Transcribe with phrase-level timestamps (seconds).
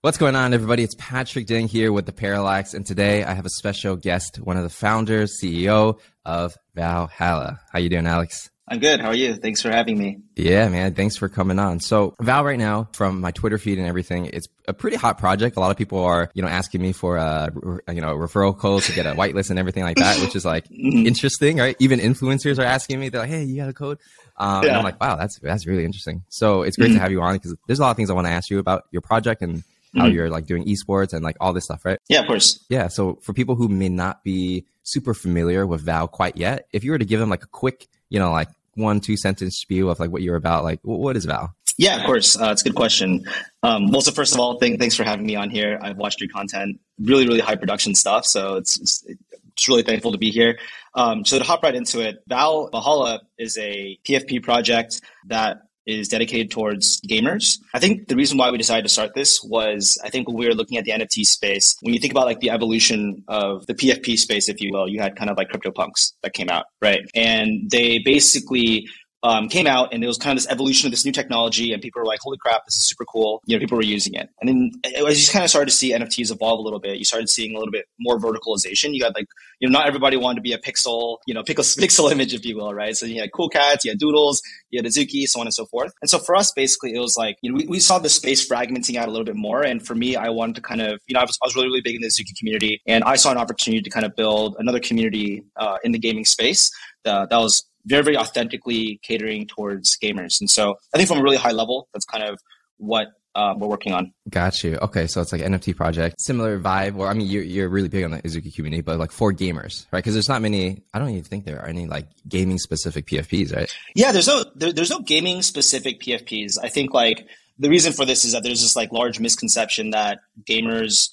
[0.00, 0.84] What's going on, everybody?
[0.84, 4.56] It's Patrick Ding here with The Parallax, and today I have a special guest, one
[4.56, 7.58] of the founders, CEO of Valhalla.
[7.72, 8.48] How you doing, Alex?
[8.68, 9.00] I'm good.
[9.00, 9.34] How are you?
[9.34, 10.20] Thanks for having me.
[10.36, 10.94] Yeah, man.
[10.94, 11.80] Thanks for coming on.
[11.80, 15.56] So Val right now, from my Twitter feed and everything, it's a pretty hot project.
[15.56, 17.50] A lot of people are, you know, asking me for a,
[17.88, 20.44] you know, a referral code to get a whitelist and everything like that, which is
[20.44, 21.08] like mm-hmm.
[21.08, 21.74] interesting, right?
[21.80, 23.98] Even influencers are asking me, they're like, Hey, you got a code?
[24.36, 24.68] Um, yeah.
[24.68, 26.22] and I'm like, wow, that's, that's really interesting.
[26.28, 27.02] So it's great to mm-hmm.
[27.02, 28.84] have you on because there's a lot of things I want to ask you about
[28.92, 29.64] your project and
[29.98, 30.14] how mm-hmm.
[30.14, 31.98] you're like doing esports and like all this stuff, right?
[32.08, 32.64] Yeah, of course.
[32.68, 32.88] Yeah.
[32.88, 36.92] So for people who may not be super familiar with Val quite yet, if you
[36.92, 40.00] were to give them like a quick, you know, like one, two sentence spiel of
[40.00, 41.54] like what you're about, like what is Val?
[41.76, 42.38] Yeah, of course.
[42.38, 43.24] Uh, it's a good question.
[43.62, 45.78] Um, well, so first of all, thanks for having me on here.
[45.80, 48.26] I've watched your content, really, really high production stuff.
[48.26, 49.04] So it's, it's,
[49.52, 50.58] it's really thankful to be here.
[50.94, 56.08] Um, so to hop right into it, Val Valhalla is a PFP project that is
[56.08, 57.58] dedicated towards gamers.
[57.74, 60.46] I think the reason why we decided to start this was I think when we
[60.46, 63.74] were looking at the NFT space, when you think about like the evolution of the
[63.74, 67.00] PFP space, if you will, you had kind of like CryptoPunks that came out, right?
[67.14, 68.88] And they basically
[69.22, 71.82] um, came out and it was kind of this evolution of this new technology and
[71.82, 73.42] people were like holy crap this is super cool.
[73.46, 74.28] You know people were using it.
[74.40, 76.98] And then as you just kind of started to see nfts evolve a little bit
[76.98, 78.94] you started seeing a little bit more verticalization.
[78.94, 79.26] You got like
[79.58, 82.44] you know not everybody wanted to be a pixel you know pixel, pixel image if
[82.44, 82.96] you will right?
[82.96, 85.66] So you had cool cats you had doodles you had azuki so on and so
[85.66, 85.92] forth.
[86.00, 88.48] And so for us basically it was like you know we, we saw the space
[88.48, 89.62] fragmenting out a little bit more.
[89.62, 91.68] And for me i wanted to kind of you know i was, I was really
[91.68, 94.56] really big in the azuki community and i saw an opportunity to kind of build
[94.58, 96.70] another community uh, in the gaming space.
[97.04, 100.40] Uh, that was very, very authentically catering towards gamers.
[100.40, 102.38] And so I think from a really high level, that's kind of
[102.76, 104.12] what uh, we're working on.
[104.28, 104.76] Got you.
[104.82, 106.96] Okay, so it's like NFT project, similar vibe.
[106.98, 109.86] Or I mean, you're you're really big on the Azuki community, but like for gamers,
[109.92, 110.00] right?
[110.00, 110.82] Because there's not many.
[110.92, 113.72] I don't even think there are any like gaming specific PFPs, right?
[113.94, 116.58] Yeah, there's no there, there's no gaming specific PFPs.
[116.60, 117.28] I think like
[117.58, 121.10] the reason for this is that there's this like large misconception that gamers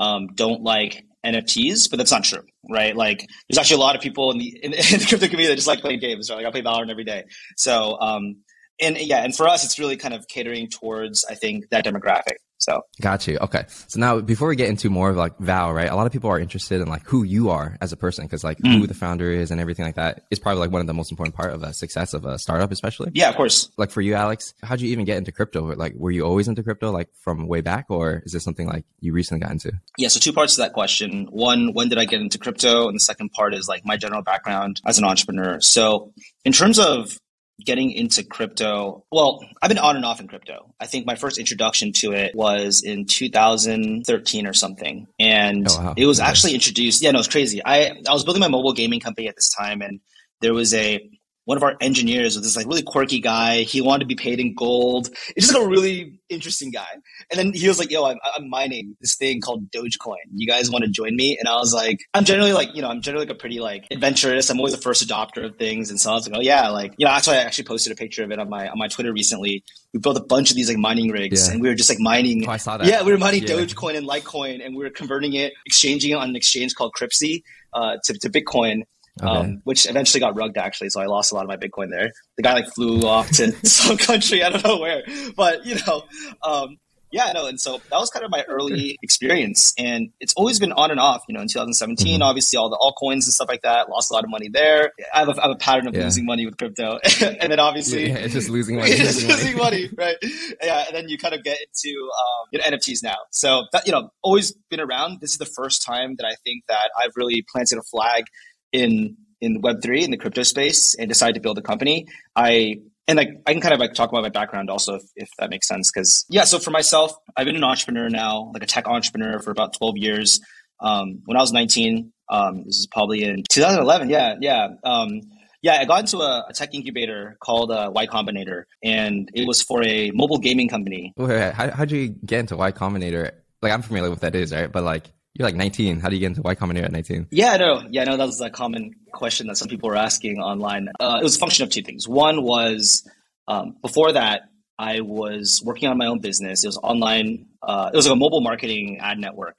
[0.00, 2.96] um, don't like NFTs, but that's not true, right?
[2.96, 5.56] Like, there's actually a lot of people in the in, in the crypto community that
[5.56, 6.30] just like playing games.
[6.30, 6.36] Right?
[6.36, 7.24] Like, I play Valorant every day.
[7.56, 8.38] So, um,
[8.80, 12.36] and yeah, and for us, it's really kind of catering towards, I think, that demographic.
[12.58, 13.38] So got you.
[13.38, 13.64] Okay.
[13.86, 15.88] So now before we get into more of like Val, right?
[15.88, 18.42] A lot of people are interested in like who you are as a person because
[18.42, 18.78] like mm.
[18.78, 21.10] who the founder is and everything like that is probably like one of the most
[21.12, 23.10] important part of a success of a startup, especially.
[23.14, 23.70] Yeah, of course.
[23.76, 25.74] Like for you, Alex, how'd you even get into crypto?
[25.74, 28.84] Like, were you always into crypto like from way back or is this something like
[29.00, 29.72] you recently got into?
[29.96, 30.08] Yeah.
[30.08, 31.28] So two parts to that question.
[31.30, 32.88] One, when did I get into crypto?
[32.88, 35.60] And the second part is like my general background as an entrepreneur.
[35.60, 36.12] So
[36.44, 37.18] in terms of
[37.64, 39.04] getting into crypto.
[39.10, 40.72] Well, I've been on and off in crypto.
[40.80, 45.06] I think my first introduction to it was in 2013 or something.
[45.18, 45.94] And oh, wow.
[45.96, 46.28] it was nice.
[46.28, 47.02] actually introduced.
[47.02, 47.60] Yeah, no, it's crazy.
[47.64, 50.00] I, I was building my mobile gaming company at this time and
[50.40, 51.10] there was a
[51.48, 53.62] one of our engineers was this like really quirky guy.
[53.62, 55.08] He wanted to be paid in gold.
[55.34, 56.86] It's just like a really interesting guy.
[57.30, 60.16] And then he was like, yo, I'm, I'm mining this thing called Dogecoin.
[60.34, 61.38] You guys want to join me?
[61.38, 63.86] And I was like, I'm generally like, you know, I'm generally like a pretty like
[63.90, 64.50] adventurous.
[64.50, 65.88] I'm always the first adopter of things.
[65.88, 67.94] And so I was like, oh yeah, like, you know, that's why I actually posted
[67.94, 69.64] a picture of it on my, on my Twitter recently.
[69.94, 71.54] We built a bunch of these like mining rigs yeah.
[71.54, 72.46] and we were just like mining.
[72.46, 72.86] Oh, I saw that.
[72.86, 73.54] Yeah, we were mining yeah.
[73.54, 77.42] Dogecoin and Litecoin and we were converting it, exchanging it on an exchange called Cryptsy
[77.72, 78.82] uh, to, to Bitcoin.
[79.20, 79.26] Okay.
[79.26, 80.90] Um, which eventually got rugged actually.
[80.90, 82.12] So I lost a lot of my Bitcoin there.
[82.36, 85.02] The guy like flew off to some country, I don't know where,
[85.36, 86.04] but you know,
[86.42, 86.78] um,
[87.10, 87.46] yeah, no.
[87.46, 89.72] And so that was kind of my early experience.
[89.78, 92.22] And it's always been on and off, you know, in 2017, mm-hmm.
[92.22, 94.92] obviously all the altcoins and stuff like that, lost a lot of money there.
[95.14, 96.04] I have a, I have a pattern of yeah.
[96.04, 96.98] losing money with crypto.
[97.20, 98.90] and then obviously yeah, it's just losing money.
[98.90, 100.16] it's losing money, right?
[100.62, 100.84] Yeah.
[100.86, 103.16] And then you kind of get into um, you know, NFTs now.
[103.30, 105.20] So that, you know, always been around.
[105.20, 108.24] This is the first time that I think that I've really planted a flag
[108.72, 112.80] in in Web three in the crypto space and decided to build a company, I
[113.06, 115.50] and like I can kind of like talk about my background also if, if that
[115.50, 116.44] makes sense because yeah.
[116.44, 119.96] So for myself, I've been an entrepreneur now, like a tech entrepreneur for about twelve
[119.96, 120.40] years.
[120.80, 124.10] Um, when I was nineteen, um, this is probably in 2011.
[124.10, 124.68] Yeah, yeah.
[124.84, 125.22] Um,
[125.62, 129.60] yeah, I got into a, a tech incubator called uh, Y Combinator, and it was
[129.60, 131.12] for a mobile gaming company.
[131.16, 133.32] Wait, wait, how how'd you get into Y Combinator?
[133.60, 134.70] Like, I'm familiar with that is, right?
[134.70, 136.00] But like, you're like 19.
[136.00, 137.28] How do you get into Y Combinator at 19?
[137.30, 140.88] Yeah, no, yeah, no, that was a common question that some people were asking online.
[140.98, 142.08] Uh, it was a function of two things.
[142.08, 143.08] One was
[143.46, 144.42] um, before that,
[144.78, 146.64] I was working on my own business.
[146.64, 147.46] It was online.
[147.62, 149.58] Uh, it was like a mobile marketing ad network.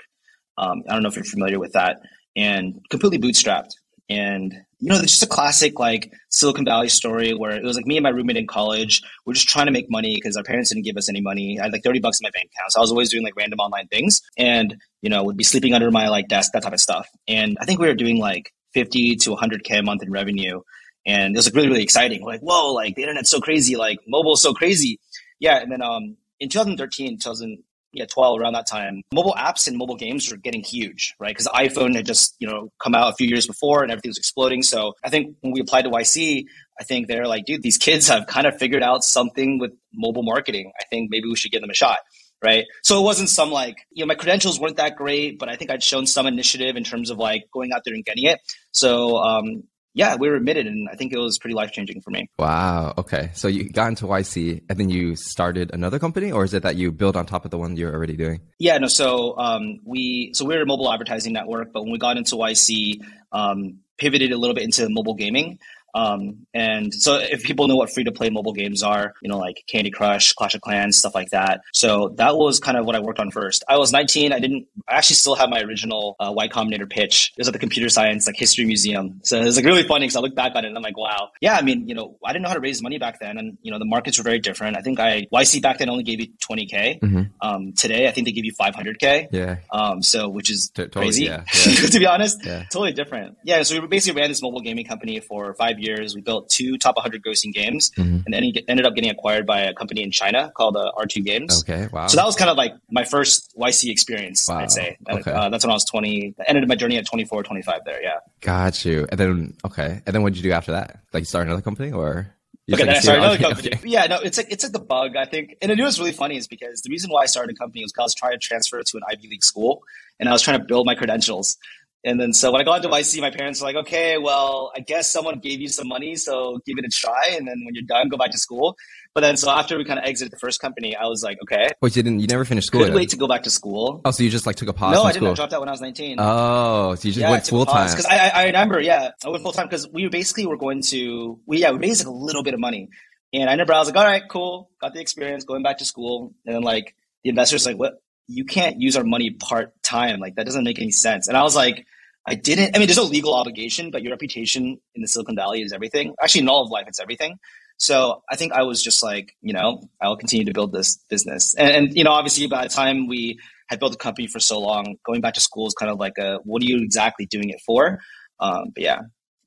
[0.58, 2.02] Um, I don't know if you're familiar with that,
[2.36, 3.72] and completely bootstrapped.
[4.10, 7.86] And you know, it's just a classic like Silicon Valley story where it was like
[7.86, 9.02] me and my roommate in college.
[9.26, 11.60] We're just trying to make money because our parents didn't give us any money.
[11.60, 12.72] I had like 30 bucks in my bank account.
[12.72, 15.74] So I was always doing like random online things and, you know, would be sleeping
[15.74, 17.10] under my like desk, that type of stuff.
[17.28, 20.62] And I think we were doing like 50 to 100K a month in revenue.
[21.06, 22.24] And it was like really, really exciting.
[22.24, 23.76] We're like, whoa, like the internet's so crazy.
[23.76, 25.00] Like mobile's so crazy.
[25.40, 25.60] Yeah.
[25.60, 29.96] And then, um, in 2013, 2000, yeah, 12 around that time, mobile apps and mobile
[29.96, 31.30] games were getting huge, right?
[31.30, 34.10] Because the iPhone had just, you know, come out a few years before and everything
[34.10, 34.62] was exploding.
[34.62, 36.46] So I think when we applied to YC,
[36.80, 40.24] I think they're like, dude, these kids have kind of figured out something with mobile
[40.24, 40.72] marketing.
[40.80, 42.00] I think maybe we should give them a shot.
[42.42, 42.66] Right.
[42.84, 45.72] So it wasn't some like, you know, my credentials weren't that great, but I think
[45.72, 48.40] I'd shown some initiative in terms of like going out there and getting it.
[48.72, 49.64] So um,
[49.94, 52.30] yeah, we were admitted, and I think it was pretty life changing for me.
[52.38, 52.94] Wow.
[52.98, 53.32] Okay.
[53.34, 56.76] So you got into YC, and then you started another company, or is it that
[56.76, 58.42] you build on top of the one you're already doing?
[58.60, 58.78] Yeah.
[58.78, 58.88] No.
[58.88, 62.36] So um, we so we are a mobile advertising network, but when we got into
[62.36, 65.60] YC, um, pivoted a little bit into mobile gaming.
[65.94, 69.38] Um, and so if people know what free to play mobile games are, you know,
[69.38, 71.62] like Candy Crush, Clash of Clans, stuff like that.
[71.74, 73.64] So that was kind of what I worked on first.
[73.68, 74.34] I was 19.
[74.34, 77.34] I didn't, I actually still have my original uh, Y Combinator pitch.
[77.38, 79.22] It was at the Computer Science like History Museum.
[79.24, 80.98] So it was like really funny because I look back on it and I'm like,
[80.98, 81.30] wow.
[81.42, 83.38] Yeah, I mean, you know, I didn't know how to raise money back then.
[83.38, 84.78] And, you know, the markets were very different.
[84.78, 87.00] I think I, YC back then only gave you 20K.
[87.00, 87.22] Mm-hmm.
[87.42, 89.28] Um, today, I think they give you 500K.
[89.32, 89.58] Yeah.
[89.72, 91.44] Um, so, which is T- totally, crazy, yeah.
[91.66, 91.86] Yeah.
[91.90, 92.46] to be honest.
[92.46, 92.64] Yeah.
[92.72, 93.38] Totally different.
[93.44, 93.64] Yeah.
[93.64, 96.16] So we basically ran this mobile gaming company for five years.
[96.16, 98.22] We built two top 100 grossing games, mm-hmm.
[98.26, 101.24] and then he ended up getting acquired by a company in China called uh, R2
[101.24, 101.64] Games.
[101.64, 102.08] Okay, wow.
[102.08, 104.60] So that was kind of like my first YC experience, wow.
[104.60, 104.98] I'd say.
[105.10, 105.32] Okay.
[105.32, 106.36] Uh, that's when I was 20.
[106.40, 108.20] I ended my journey at 24, 25 there, yeah.
[108.42, 109.08] Got you.
[109.10, 110.02] And then, okay.
[110.06, 111.00] And then what did you do after that?
[111.14, 112.34] Like you start another company or?
[112.72, 113.70] Okay, then I started another company.
[113.74, 113.88] Okay.
[113.88, 115.58] Yeah, no, it's like it's like the bug, I think.
[115.62, 117.58] And I knew it was really funny is because the reason why I started a
[117.58, 119.84] company was because I was trying to transfer to an Ivy League school
[120.20, 121.58] and I was trying to build my credentials.
[122.06, 124.80] And then so when I got into YC, my parents were like, okay, well, I
[124.80, 127.36] guess someone gave you some money, so give it a try.
[127.36, 128.78] And then when you're done, go back to school.
[129.14, 131.70] But then so after we kind of exited the first company, I was like, okay.
[131.82, 132.82] Wait, you didn't, you never finished school?
[132.82, 134.02] Couldn't wait to go back to school.
[134.06, 134.94] Oh, so you just like took a pause?
[134.94, 135.24] No, I didn't.
[135.24, 135.32] School.
[135.32, 136.18] I dropped out when I was 19.
[136.20, 137.90] Oh, so you just yeah, went full time?
[137.90, 141.40] Because I, I remember, yeah, I went full time because we basically were going to,
[141.46, 142.90] we, yeah, we raised like a little bit of money.
[143.34, 144.70] And I remember I was like, all right, cool.
[144.80, 146.34] Got the experience going back to school.
[146.46, 148.02] And then like the investors like, what?
[148.32, 150.20] You can't use our money part time.
[150.20, 151.28] Like that doesn't make any sense.
[151.28, 151.86] And I was like,
[152.28, 152.76] I didn't.
[152.76, 156.14] I mean, there's no legal obligation, but your reputation in the Silicon Valley is everything.
[156.22, 157.40] Actually, in all of life, it's everything.
[157.78, 161.56] So I think I was just like, you know, I'll continue to build this business.
[161.56, 164.60] And, and, you know, obviously by the time we had built a company for so
[164.60, 167.50] long, going back to school is kind of like a, what are you exactly doing
[167.50, 168.00] it for?
[168.40, 169.00] Um, but yeah.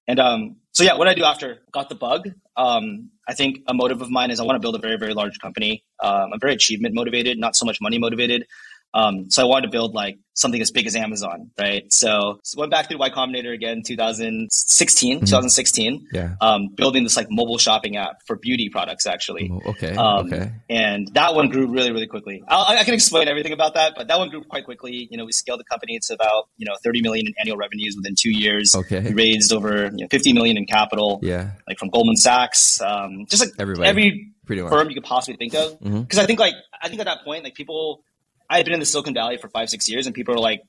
[0.08, 3.75] And um, so yeah, what I do after got the bug, um, I think a
[3.75, 5.84] motive of mine is I want to build a very, very large company.
[6.02, 8.46] Um, I'm very achievement motivated, not so much money motivated.
[8.94, 11.90] Um, so I wanted to build like something as big as Amazon, right?
[11.92, 15.24] So, so went back through Y Combinator again, 2016, mm-hmm.
[15.24, 16.06] 2016.
[16.12, 16.34] Yeah.
[16.40, 19.50] Um, building this like mobile shopping app for beauty products, actually.
[19.52, 19.94] Oh, okay.
[19.94, 20.52] Um, okay.
[20.68, 22.42] And that one grew really, really quickly.
[22.48, 25.08] I'll, i can explain everything about that, but that one grew quite quickly.
[25.10, 27.94] You know, we scaled the company to about you know 30 million in annual revenues
[27.96, 28.74] within two years.
[28.74, 29.00] Okay.
[29.00, 31.20] We raised over you know, 50 million in capital.
[31.22, 31.52] Yeah.
[31.68, 33.88] Like from Goldman Sachs, um, just like Everybody.
[33.88, 35.78] every Pretty firm you could possibly think of.
[35.78, 36.20] Because mm-hmm.
[36.20, 38.02] I think like I think at that point like people
[38.52, 40.62] I had been in the Silicon Valley for five, six years, and people are like,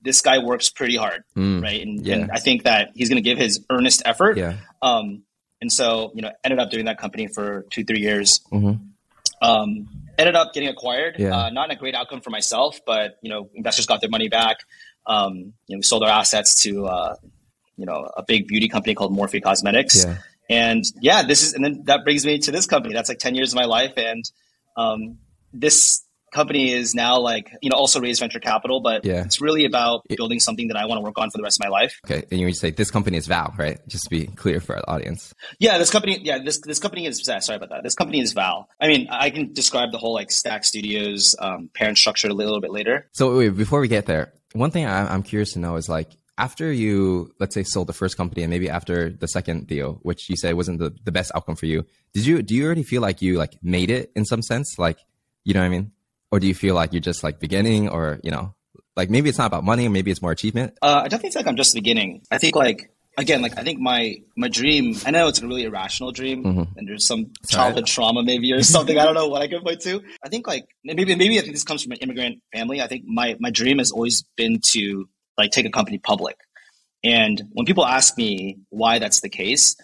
[0.00, 1.82] this guy works pretty hard, mm, right?
[1.82, 2.14] And, yeah.
[2.14, 4.38] and, I think that he's going to give his earnest effort.
[4.38, 4.56] Yeah.
[4.80, 5.22] Um,
[5.60, 8.40] and so, you know, ended up doing that company for two, three years.
[8.50, 8.82] Mm-hmm.
[9.42, 9.88] Um,
[10.18, 11.16] ended up getting acquired.
[11.18, 11.36] Yeah.
[11.36, 14.56] Uh, not a great outcome for myself, but you know, investors got their money back.
[15.06, 17.14] Um, you know, we sold our assets to uh,
[17.76, 20.04] you know a big beauty company called Morphe Cosmetics.
[20.04, 20.16] Yeah.
[20.48, 22.92] And yeah, this is, and then that brings me to this company.
[22.92, 24.24] That's like ten years of my life, and
[24.76, 25.18] um,
[25.52, 29.24] this company is now like you know also raise venture capital but yeah.
[29.24, 31.64] it's really about building something that i want to work on for the rest of
[31.66, 32.00] my life.
[32.04, 33.78] Okay and you say this company is val right?
[33.88, 35.34] Just to be clear for our audience.
[35.58, 37.82] Yeah this company yeah this this company is sorry about that.
[37.82, 38.68] This company is val.
[38.80, 42.60] I mean i can describe the whole like stack studios um, parent structure a little
[42.60, 43.08] bit later.
[43.12, 46.72] So wait, before we get there one thing i'm curious to know is like after
[46.72, 50.36] you let's say sold the first company and maybe after the second deal which you
[50.36, 51.84] said wasn't the, the best outcome for you
[52.14, 54.78] did you do you already feel like you like made it in some sense?
[54.78, 54.98] Like
[55.44, 55.92] you know what i mean
[56.30, 58.54] or do you feel like you're just like beginning or you know
[58.96, 60.74] like maybe it's not about money maybe it's more achievement?
[60.82, 62.22] Uh, i definitely feel like i'm just beginning.
[62.30, 65.64] I think like again like i think my my dream i know it's a really
[65.64, 66.78] irrational dream mm-hmm.
[66.78, 68.06] and there's some childhood Sorry.
[68.06, 70.00] trauma maybe or something i don't know what i can point to.
[70.24, 72.80] I think like maybe maybe i think this comes from an immigrant family.
[72.80, 76.36] I think my my dream has always been to like take a company public.
[77.02, 79.76] And when people ask me why that's the case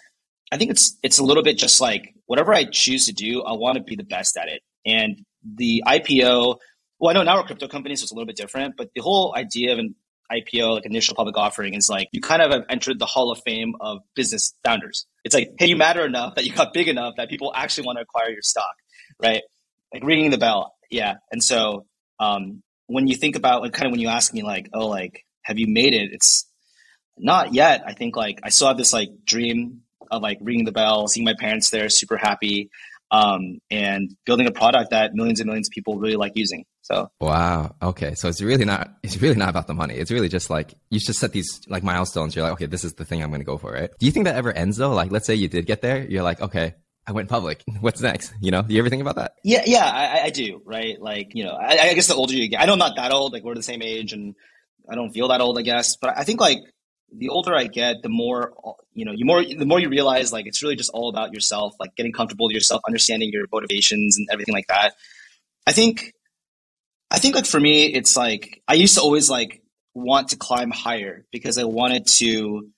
[0.51, 3.51] i think it's it's a little bit just like whatever i choose to do i
[3.51, 4.61] want to be the best at it.
[4.85, 5.25] And
[5.55, 6.57] the IPO,
[6.99, 9.01] well, I know now we're crypto companies, so it's a little bit different, but the
[9.01, 9.95] whole idea of an
[10.31, 13.39] IPO, like initial public offering, is like you kind of have entered the hall of
[13.45, 15.05] fame of business founders.
[15.23, 17.97] It's like, hey, you matter enough that you got big enough that people actually want
[17.97, 18.75] to acquire your stock,
[19.21, 19.41] right?
[19.93, 20.73] Like ringing the bell.
[20.89, 21.15] Yeah.
[21.31, 21.85] And so
[22.19, 25.25] um, when you think about like kind of when you ask me like, oh, like,
[25.43, 26.11] have you made it?
[26.11, 26.45] It's
[27.17, 27.83] not yet.
[27.85, 31.25] I think like I still have this like dream of like ringing the bell, seeing
[31.25, 32.69] my parents there, super happy.
[33.11, 36.65] Um, and building a product that millions and millions of people really like using.
[36.81, 39.95] So wow, okay, so it's really not it's really not about the money.
[39.95, 42.35] It's really just like you just set these like milestones.
[42.35, 43.89] You're like, okay, this is the thing I'm going to go for, right?
[43.99, 44.93] Do you think that ever ends though?
[44.93, 47.63] Like, let's say you did get there, you're like, okay, I went public.
[47.81, 48.33] What's next?
[48.41, 49.33] You know, do you ever think about that?
[49.43, 50.61] Yeah, yeah, I, I do.
[50.65, 52.95] Right, like you know, I, I, guess the older you get, I know I'm not
[52.95, 53.33] that old.
[53.33, 54.35] Like we're the same age, and
[54.89, 55.97] I don't feel that old, I guess.
[55.97, 56.59] But I think like
[57.15, 58.53] the older I get, the more
[58.93, 61.75] you know, you more the more you realize like it's really just all about yourself,
[61.79, 64.93] like getting comfortable with yourself, understanding your motivations and everything like that.
[65.65, 66.13] I think,
[67.11, 69.61] I think like for me, it's like I used to always like
[69.93, 72.69] want to climb higher because I wanted to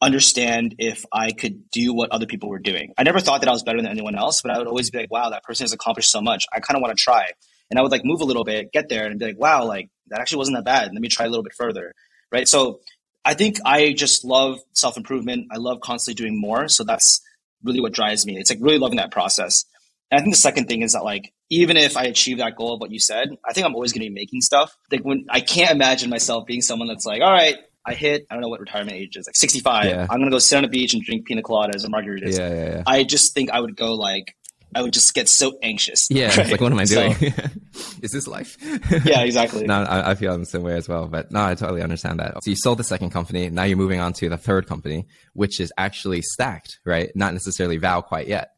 [0.00, 2.92] understand if I could do what other people were doing.
[2.98, 4.98] I never thought that I was better than anyone else, but I would always be
[4.98, 6.44] like, wow, that person has accomplished so much.
[6.52, 7.26] I kind of want to try.
[7.70, 9.88] And I would like move a little bit, get there and be like, wow, like
[10.08, 10.92] that actually wasn't that bad.
[10.92, 11.94] Let me try a little bit further.
[12.32, 12.48] Right.
[12.48, 12.80] So
[13.24, 15.48] I think I just love self improvement.
[15.52, 16.68] I love constantly doing more.
[16.68, 17.20] So that's
[17.62, 18.38] really what drives me.
[18.38, 19.64] It's like really loving that process.
[20.10, 22.74] And I think the second thing is that like even if I achieve that goal
[22.74, 24.76] of what you said, I think I'm always going to be making stuff.
[24.90, 28.34] Like when I can't imagine myself being someone that's like, all right, I hit, I
[28.34, 29.84] don't know what retirement age is, like 65.
[29.84, 30.02] Yeah.
[30.02, 32.38] I'm going to go sit on a beach and drink pina coladas and margaritas.
[32.38, 32.82] Yeah, yeah, yeah.
[32.86, 34.36] I just think I would go like,
[34.74, 36.08] I would just get so anxious.
[36.10, 36.50] Yeah, right?
[36.50, 37.14] like what am I doing?
[37.14, 37.26] So,
[38.02, 38.56] is this life?
[39.04, 39.64] yeah, exactly.
[39.64, 41.06] no, I, I, feel the same way as well.
[41.08, 42.42] But no, I totally understand that.
[42.42, 43.50] So you sold the second company.
[43.50, 47.10] Now you're moving on to the third company, which is actually stacked, right?
[47.14, 48.52] Not necessarily Val quite yet,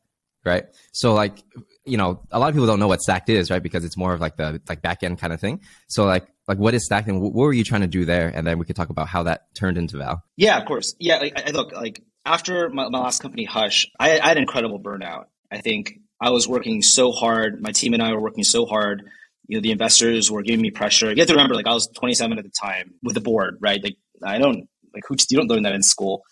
[0.44, 0.64] right?
[0.92, 1.42] So like,
[1.85, 3.62] you know, a lot of people don't know what stacked is, right?
[3.62, 5.61] Because it's more of like the like back end kind of thing.
[5.88, 8.28] So like, like what is stacked and what were you trying to do there?
[8.28, 10.23] And then we could talk about how that turned into Val.
[10.37, 10.94] Yeah, of course.
[10.99, 14.80] Yeah, like, I, look, like after my, my last company, Hush, I, I had incredible
[14.80, 15.26] burnout.
[15.50, 17.61] I think I was working so hard.
[17.61, 19.02] My team and I were working so hard.
[19.47, 21.11] You know, the investors were giving me pressure.
[21.11, 23.78] You have to remember, like I was 27 at the time with the board, right?
[23.85, 26.23] Like I don't like who you don't learn that in school.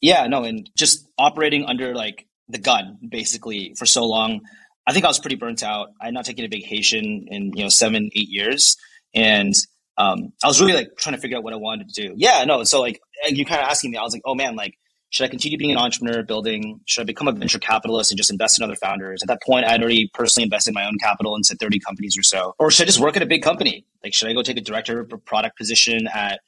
[0.00, 4.42] Yeah, no, and just operating under like the gun basically for so long.
[4.86, 5.88] I think I was pretty burnt out.
[6.00, 8.76] I had not taken a vacation in you know seven, eight years,
[9.14, 9.52] and
[9.98, 12.14] um, I was really like trying to figure out what I wanted to do.
[12.16, 12.62] Yeah, no.
[12.62, 14.74] So like you kind of asking me, I was like, oh man, like
[15.14, 16.80] should I continue being an entrepreneur building?
[16.86, 19.22] Should I become a venture capitalist and just invest in other founders?
[19.22, 22.24] At that point, I had already personally invested my own capital into 30 companies or
[22.24, 22.56] so.
[22.58, 23.86] Or should I just work at a big company?
[24.02, 26.40] Like, should I go take a director of product position at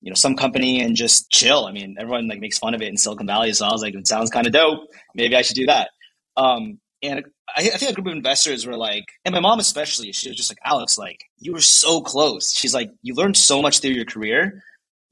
[0.00, 1.66] you know some company and just chill?
[1.66, 3.94] I mean, everyone like makes fun of it in Silicon Valley, so I was like,
[3.94, 4.88] it sounds kind of dope.
[5.14, 5.90] Maybe I should do that.
[6.38, 10.10] Um, and I, I, think a group of investors were like, and my mom especially,
[10.12, 12.54] she was just like, Alex, like you were so close.
[12.54, 14.62] She's like, you learned so much through your career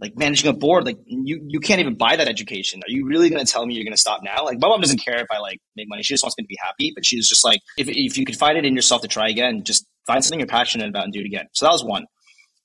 [0.03, 2.81] like managing a board, like you you can't even buy that education.
[2.81, 4.45] Are you really going to tell me you're going to stop now?
[4.45, 6.03] Like my mom doesn't care if I like make money.
[6.03, 6.91] She just wants me to be happy.
[6.93, 9.63] But she's just like, if if you could find it in yourself to try again,
[9.63, 11.47] just find something you're passionate about and do it again.
[11.53, 12.07] So that was one.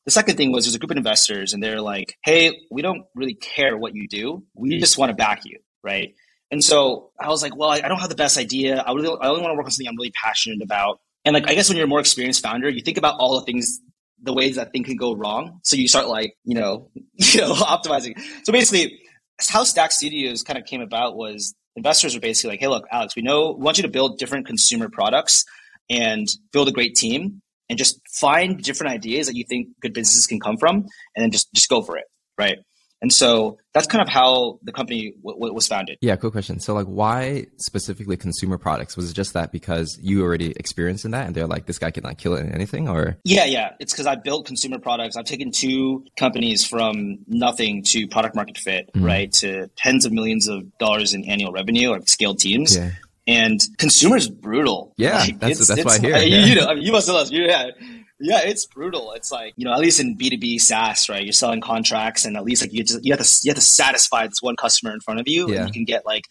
[0.06, 3.06] The second thing was there's a group of investors and they're like, hey, we don't
[3.14, 4.44] really care what you do.
[4.56, 6.16] We just want to back you, right?
[6.50, 8.78] And so I was like, well, I, don't have the best idea.
[8.78, 11.02] I really, I only want to work on something I'm really passionate about.
[11.26, 13.46] And like, I guess when you're a more experienced founder, you think about all the
[13.46, 13.82] things
[14.22, 15.60] the ways that thing can go wrong.
[15.64, 18.20] So you start like, you know, you know, optimizing.
[18.44, 19.00] So basically
[19.48, 23.16] how Stack Studios kind of came about was investors were basically like, hey, look, Alex,
[23.16, 25.46] we know we want you to build different consumer products
[25.90, 30.26] and build a great team and just find different ideas that you think good businesses
[30.26, 32.06] can come from and then just just go for it.
[32.38, 32.60] Right.
[33.02, 36.00] And so that's kind of how the company w- w- was founded.
[36.02, 36.60] Yeah, cool question.
[36.60, 38.98] So, like, why specifically consumer products?
[38.98, 41.92] Was it just that because you already experienced in that, and they're like, this guy
[41.92, 43.18] can like kill it in anything, or?
[43.24, 43.74] Yeah, yeah.
[43.80, 45.16] It's because I built consumer products.
[45.16, 49.06] I've taken two companies from nothing to product market fit, mm-hmm.
[49.06, 51.94] right, to tens of millions of dollars in annual revenue.
[51.94, 52.76] I've scaled teams.
[52.76, 52.92] Yeah.
[53.28, 54.94] And consumers brutal.
[54.98, 56.18] Yeah, like, that's, that's why I hear.
[56.18, 56.46] Yeah.
[56.46, 57.30] You, know, I mean, you must have.
[57.30, 57.72] Yeah,
[58.20, 59.12] yeah, it's brutal.
[59.14, 61.24] It's like you know, at least in B two B SaaS, right?
[61.24, 63.62] You're selling contracts, and at least like you just you have to you have to
[63.62, 65.60] satisfy this one customer in front of you, yeah.
[65.60, 66.24] and you can get like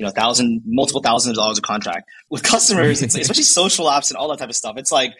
[0.00, 4.08] you know, thousand, multiple thousands of dollars a contract with customers, it's, especially social apps
[4.08, 4.78] and all that type of stuff.
[4.78, 5.12] It's like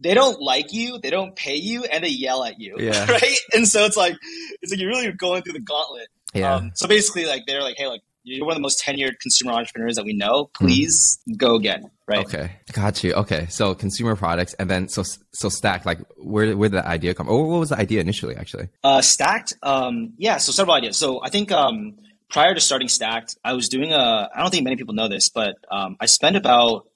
[0.00, 3.04] they don't like you, they don't pay you, and they yell at you, yeah.
[3.10, 3.36] right?
[3.52, 4.16] And so it's like
[4.62, 6.08] it's like you're really going through the gauntlet.
[6.32, 6.54] Yeah.
[6.54, 9.52] Um, so basically, like they're like, hey, like you're one of the most tenured consumer
[9.52, 10.50] entrepreneurs that we know.
[10.58, 10.66] Hmm.
[10.66, 11.36] Please mm.
[11.36, 11.90] go again.
[12.06, 12.24] Right.
[12.26, 12.52] Okay.
[12.72, 13.14] Got you.
[13.14, 13.46] Okay.
[13.48, 15.02] So consumer products and then so
[15.32, 17.28] so stacked, like where where did the idea come?
[17.28, 18.68] Or what was the idea initially actually?
[18.84, 20.96] Uh stacked, um, yeah, so several ideas.
[20.96, 21.96] So I think um
[22.32, 25.28] prior to starting Stacked, I was doing a I don't think many people know this,
[25.28, 26.86] but um, I spent about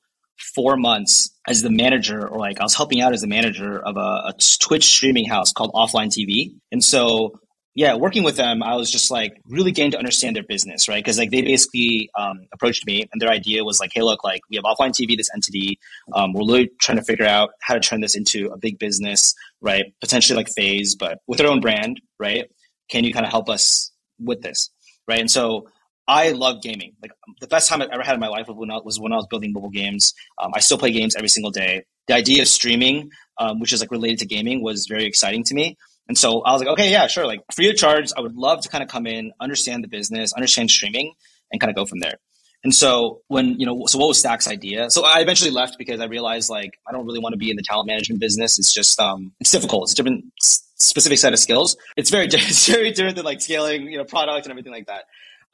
[0.54, 3.96] four months as the manager or like I was helping out as the manager of
[3.96, 6.54] a, a Twitch streaming house called Offline TV.
[6.72, 7.38] And so
[7.76, 11.04] yeah, working with them, I was just like really getting to understand their business, right?
[11.04, 14.40] Because like they basically um, approached me, and their idea was like, "Hey, look, like
[14.48, 15.78] we have offline TV, this entity.
[16.14, 19.34] Um, we're really trying to figure out how to turn this into a big business,
[19.60, 19.92] right?
[20.00, 22.50] Potentially like FaZe, but with their own brand, right?
[22.88, 24.70] Can you kind of help us with this,
[25.06, 25.68] right?" And so
[26.08, 26.94] I love gaming.
[27.02, 29.12] Like the best time I've ever had in my life was when I was when
[29.12, 30.14] I was building mobile games.
[30.38, 31.84] Um, I still play games every single day.
[32.08, 35.54] The idea of streaming, um, which is like related to gaming, was very exciting to
[35.54, 35.76] me.
[36.08, 37.26] And so I was like, okay, yeah, sure.
[37.26, 40.32] Like free of charge, I would love to kind of come in, understand the business,
[40.32, 41.14] understand streaming,
[41.50, 42.18] and kind of go from there.
[42.64, 44.90] And so when, you know, so what was Stack's idea?
[44.90, 47.56] So I eventually left because I realized like I don't really want to be in
[47.56, 48.58] the talent management business.
[48.58, 49.84] It's just um it's difficult.
[49.84, 51.76] It's a different specific set of skills.
[51.96, 55.04] It's very it's very different than like scaling, you know, product and everything like that.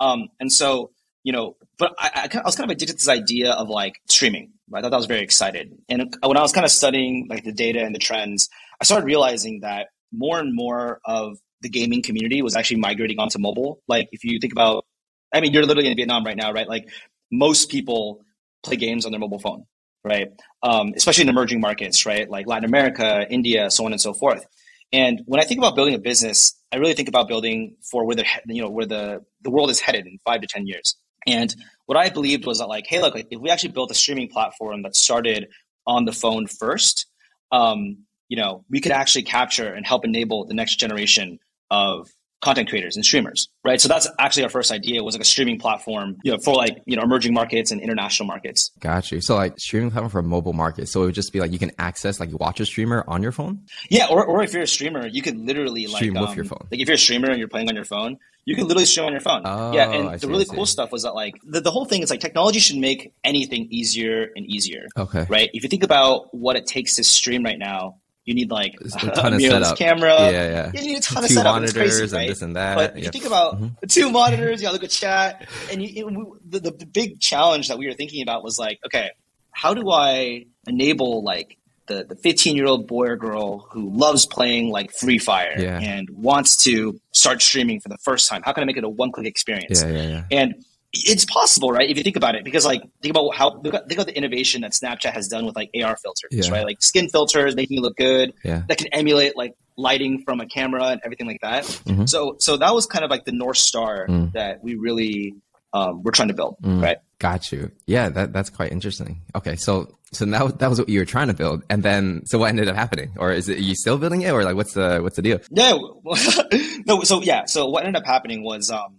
[0.00, 0.90] Um and so,
[1.22, 4.00] you know, but I, I, I was kind of addicted to this idea of like
[4.08, 4.52] streaming.
[4.72, 5.76] I thought that was very excited.
[5.90, 8.48] And when I was kind of studying like the data and the trends,
[8.80, 13.38] I started realizing that more and more of the gaming community was actually migrating onto
[13.38, 13.80] mobile.
[13.88, 14.84] Like if you think about,
[15.32, 16.68] I mean, you're literally in Vietnam right now, right?
[16.68, 16.88] Like
[17.30, 18.24] most people
[18.62, 19.64] play games on their mobile phone,
[20.04, 20.28] right?
[20.62, 22.28] Um, especially in emerging markets, right?
[22.28, 24.44] Like Latin America, India, so on and so forth.
[24.92, 28.16] And when I think about building a business, I really think about building for where
[28.16, 30.96] the you know where the the world is headed in five to ten years.
[31.26, 31.54] And
[31.86, 34.82] what I believed was that like, hey, look, if we actually built a streaming platform
[34.82, 35.48] that started
[35.86, 37.06] on the phone first,
[37.50, 37.98] um,
[38.32, 41.38] you know, we could actually capture and help enable the next generation
[41.70, 42.08] of
[42.40, 43.78] content creators and streamers, right?
[43.78, 46.82] So that's actually our first idea was like a streaming platform, you know, for like,
[46.86, 48.70] you know, emerging markets and international markets.
[48.80, 49.20] Got you.
[49.20, 50.90] So like streaming platform for mobile markets.
[50.90, 53.32] So it would just be like you can access like watch a streamer on your
[53.32, 53.66] phone?
[53.90, 56.46] Yeah, or, or if you're a streamer, you could literally like stream um, with your
[56.46, 56.66] phone.
[56.70, 59.06] Like if you're a streamer and you're playing on your phone, you can literally stream
[59.06, 59.42] on your phone.
[59.44, 61.84] Oh, yeah, and I the see, really cool stuff was that like the, the whole
[61.84, 64.88] thing is like technology should make anything easier and easier.
[64.96, 65.26] Okay.
[65.28, 65.50] Right?
[65.52, 68.94] If you think about what it takes to stream right now, you need like There's
[69.02, 69.76] a ton of setup.
[69.78, 70.16] camera.
[70.30, 70.70] Yeah, yeah.
[70.74, 71.62] You need a ton of Two setup.
[71.62, 72.20] It's monitors crazy, right?
[72.22, 72.74] and this and that.
[72.76, 73.88] But if you think about Mhm.
[73.88, 76.86] two monitors, you got to look at chat, and you, it, we- the, the the
[76.86, 79.10] big challenge that we were thinking about was like, okay,
[79.50, 84.24] how do I enable like the the 15 year old boy or girl who loves
[84.24, 85.80] playing like Free Fire Yeah.
[85.80, 88.42] and wants to start streaming for the first time?
[88.44, 89.82] How can I make it a one click experience?
[89.82, 90.24] Yeah, yeah, yeah.
[90.30, 90.54] And
[90.92, 91.88] it's possible, right?
[91.88, 94.72] If you think about it, because like think about how think about the innovation that
[94.72, 96.50] Snapchat has done with like AR filters, Yeah.
[96.52, 96.64] right?
[96.64, 98.62] Like skin filters, making you look good, Yeah.
[98.68, 101.64] that can emulate like lighting from a camera and everything like that.
[101.64, 102.08] Mhm.
[102.08, 104.32] So so that was kind of like the north star Mm.
[104.32, 105.34] that we really
[105.74, 106.82] um, were trying to build, Mm.
[106.82, 106.98] right?
[107.18, 107.70] Got you.
[107.86, 109.22] Yeah, that that's quite interesting.
[109.34, 112.36] Okay, so so now that was what you were trying to build, and then so
[112.38, 114.74] what ended up happening, or is it are you still building it, or like what's
[114.74, 115.38] the what's the deal?
[115.50, 115.78] Yeah.
[116.86, 117.02] no.
[117.04, 117.46] So yeah.
[117.46, 118.96] So what ended up happening was, um,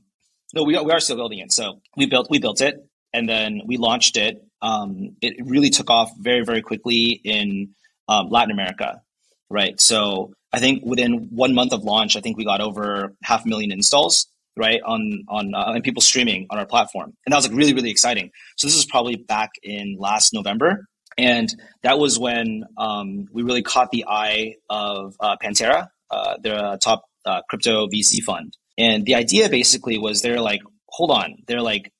[0.54, 1.52] no, we are, we are still building it.
[1.52, 2.76] So we built we built it,
[3.12, 4.42] and then we launched it.
[4.62, 7.70] Um, it really took off very very quickly in
[8.08, 9.02] um, Latin America,
[9.50, 9.80] right?
[9.82, 13.48] So I think within one month of launch, I think we got over half a
[13.48, 17.48] million installs, right, on on uh, and people streaming on our platform, and that was
[17.48, 18.32] like really really exciting.
[18.58, 20.86] So this was probably back in last November,
[21.18, 25.88] and that was when um, we really caught the eye of uh, Pantera.
[26.12, 31.12] Uh, they're top uh, crypto VC fund, and the idea basically was they're like, hold
[31.12, 31.92] on, they're like,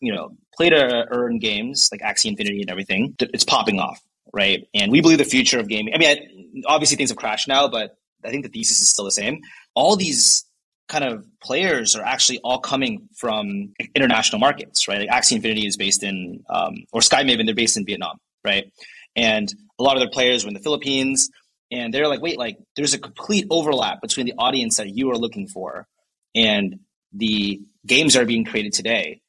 [0.00, 3.14] you know, play to earn games like Axie Infinity and everything.
[3.18, 4.00] It's popping off,
[4.32, 4.66] right?
[4.74, 5.94] And we believe the future of gaming.
[5.94, 9.10] I mean, obviously things have crashed now, but I think the thesis is still the
[9.10, 9.40] same.
[9.74, 10.44] All these
[10.88, 15.00] kind of players are actually all coming from international markets, right?
[15.00, 18.70] Like Axie Infinity is based in, um, or Sky Mavis, they're based in Vietnam, right?
[19.16, 21.30] And a lot of their players were in the Philippines,
[21.70, 25.16] and they're like, wait, like there's a complete overlap between the audience that you are
[25.16, 25.86] looking for
[26.34, 26.80] and
[27.12, 29.20] the games are being created today.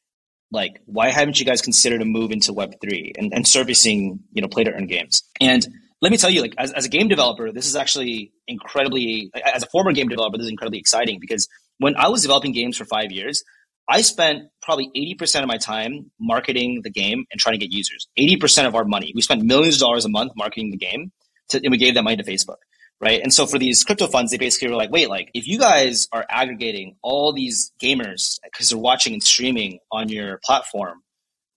[0.52, 4.41] Like, why haven't you guys considered a move into Web three and, and servicing, you
[4.41, 5.24] know, play to earn games?
[5.41, 5.65] And
[6.02, 9.63] let me tell you, like, as, as a game developer, this is actually incredibly, as
[9.63, 11.48] a former game developer, this is incredibly exciting because
[11.80, 13.44] when I was developing games for five years,
[13.89, 18.08] I spent probably 80% of my time marketing the game and trying to get users.
[18.18, 19.12] 80% of our money.
[19.15, 21.12] We spent millions of dollars a month marketing the game
[21.50, 22.58] to, and we gave that money to Facebook.
[23.01, 23.21] Right.
[23.21, 26.08] And so for these crypto funds, they basically were like, wait, like if you guys
[26.13, 31.03] are aggregating all these gamers because they're watching and streaming on your platform,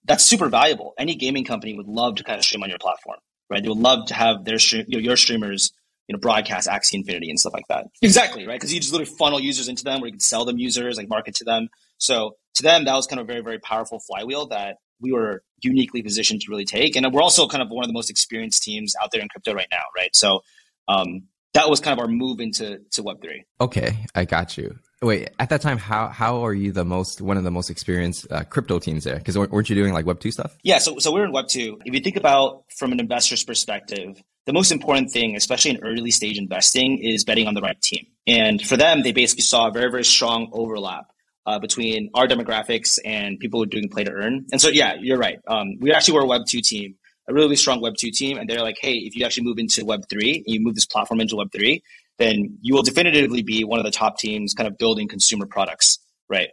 [0.03, 0.93] that's super valuable.
[0.97, 3.63] Any gaming company would love to kind of stream on your platform, right?
[3.63, 5.71] They would love to have their stream, you know, your streamers,
[6.07, 7.85] you know, broadcast Axie Infinity and stuff like that.
[8.01, 8.59] Exactly, right?
[8.59, 11.07] Because you just literally funnel users into them, where you can sell them users, like
[11.07, 11.69] market to them.
[11.99, 15.43] So to them, that was kind of a very, very powerful flywheel that we were
[15.61, 16.95] uniquely positioned to really take.
[16.95, 19.53] And we're also kind of one of the most experienced teams out there in crypto
[19.53, 20.13] right now, right?
[20.15, 20.41] So
[20.87, 21.23] um,
[21.53, 23.45] that was kind of our move into to Web three.
[23.59, 24.77] Okay, I got you.
[25.01, 28.27] Wait, at that time, how how are you the most one of the most experienced
[28.31, 29.15] uh, crypto teams there?
[29.15, 30.57] Because weren't you doing like Web two stuff?
[30.63, 31.79] Yeah, so so we're in Web two.
[31.85, 36.11] If you think about from an investor's perspective, the most important thing, especially in early
[36.11, 38.07] stage investing, is betting on the right team.
[38.27, 41.05] And for them, they basically saw a very very strong overlap
[41.45, 44.47] uh, between our demographics and people who are doing play to earn.
[44.51, 45.39] And so yeah, you're right.
[45.47, 46.95] Um, we actually were a Web two team,
[47.29, 49.85] a really strong Web two team, and they're like, hey, if you actually move into
[49.85, 51.83] Web three, and you move this platform into Web three,
[52.17, 55.99] then you will definitively be one of the top teams, kind of building consumer products,
[56.27, 56.49] right?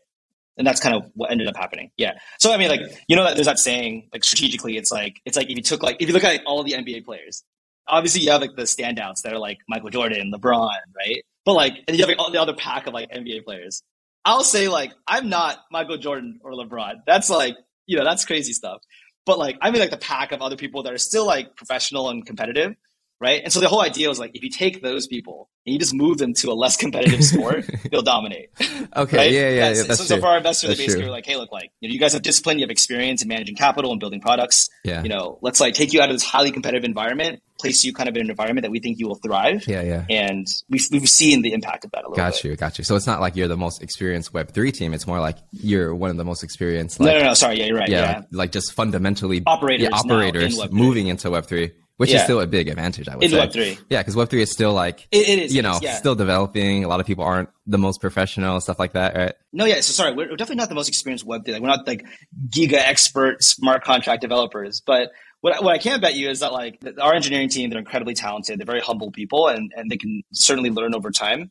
[0.57, 1.91] and that's kind of what ended up happening.
[1.97, 2.13] Yeah.
[2.39, 5.37] So I mean, like you know, that there's that saying, like strategically, it's like it's
[5.37, 7.45] like if you took like if you look at like, all the NBA players,
[7.87, 11.23] obviously you have like the standouts that are like Michael Jordan, LeBron, right?
[11.45, 13.83] But like, and you have like all the other pack of like NBA players.
[14.25, 17.01] I'll say like I'm not Michael Jordan or LeBron.
[17.07, 18.81] That's like you know that's crazy stuff.
[19.27, 22.09] But like I mean like the pack of other people that are still like professional
[22.09, 22.75] and competitive,
[23.21, 23.43] right?
[23.43, 25.95] And so the whole idea was like, if you take those people and you just
[25.95, 28.51] move them to a less competitive sport, they'll dominate.
[28.97, 29.31] Okay, right?
[29.33, 29.85] yeah, yeah, that's, yeah.
[29.87, 31.05] That's so, so for our investor, they basically true.
[31.07, 33.29] were like, hey, look, like you, know, you guys have discipline, you have experience in
[33.29, 34.69] managing capital and building products.
[34.85, 35.03] Yeah.
[35.03, 38.09] You know, let's like take you out of this highly competitive environment, place you kind
[38.09, 39.67] of in an environment that we think you will thrive.
[39.67, 40.05] Yeah, yeah.
[40.11, 42.45] And we've, we've seen the impact of that a little got bit.
[42.45, 42.85] you, got you.
[42.85, 44.93] So it's not like you're the most experienced Web3 team.
[44.93, 47.01] It's more like you're one of the most experienced.
[47.01, 47.59] Like, no, no, no, sorry.
[47.59, 47.89] Yeah, you're right.
[47.89, 48.17] Yeah, yeah.
[48.17, 49.43] Like, like, just fundamentally.
[49.47, 49.83] Operators.
[49.83, 52.17] Yeah, operators in moving into Web3 which yeah.
[52.17, 53.39] is still a big advantage, I would in say.
[53.39, 53.85] Web3.
[53.91, 55.95] Yeah, because Web3 is still like, it, it is, you know, yeah.
[55.97, 56.85] still developing.
[56.85, 59.35] A lot of people aren't the most professional, stuff like that, right?
[59.53, 59.77] No, yeah.
[59.77, 61.49] So sorry, we're definitely not the most experienced Web3.
[61.49, 62.07] Like, we're not like
[62.49, 64.81] giga expert smart contract developers.
[64.81, 68.15] But what, what I can bet you is that like our engineering team, they're incredibly
[68.15, 68.59] talented.
[68.59, 71.51] They're very humble people and, and they can certainly learn over time.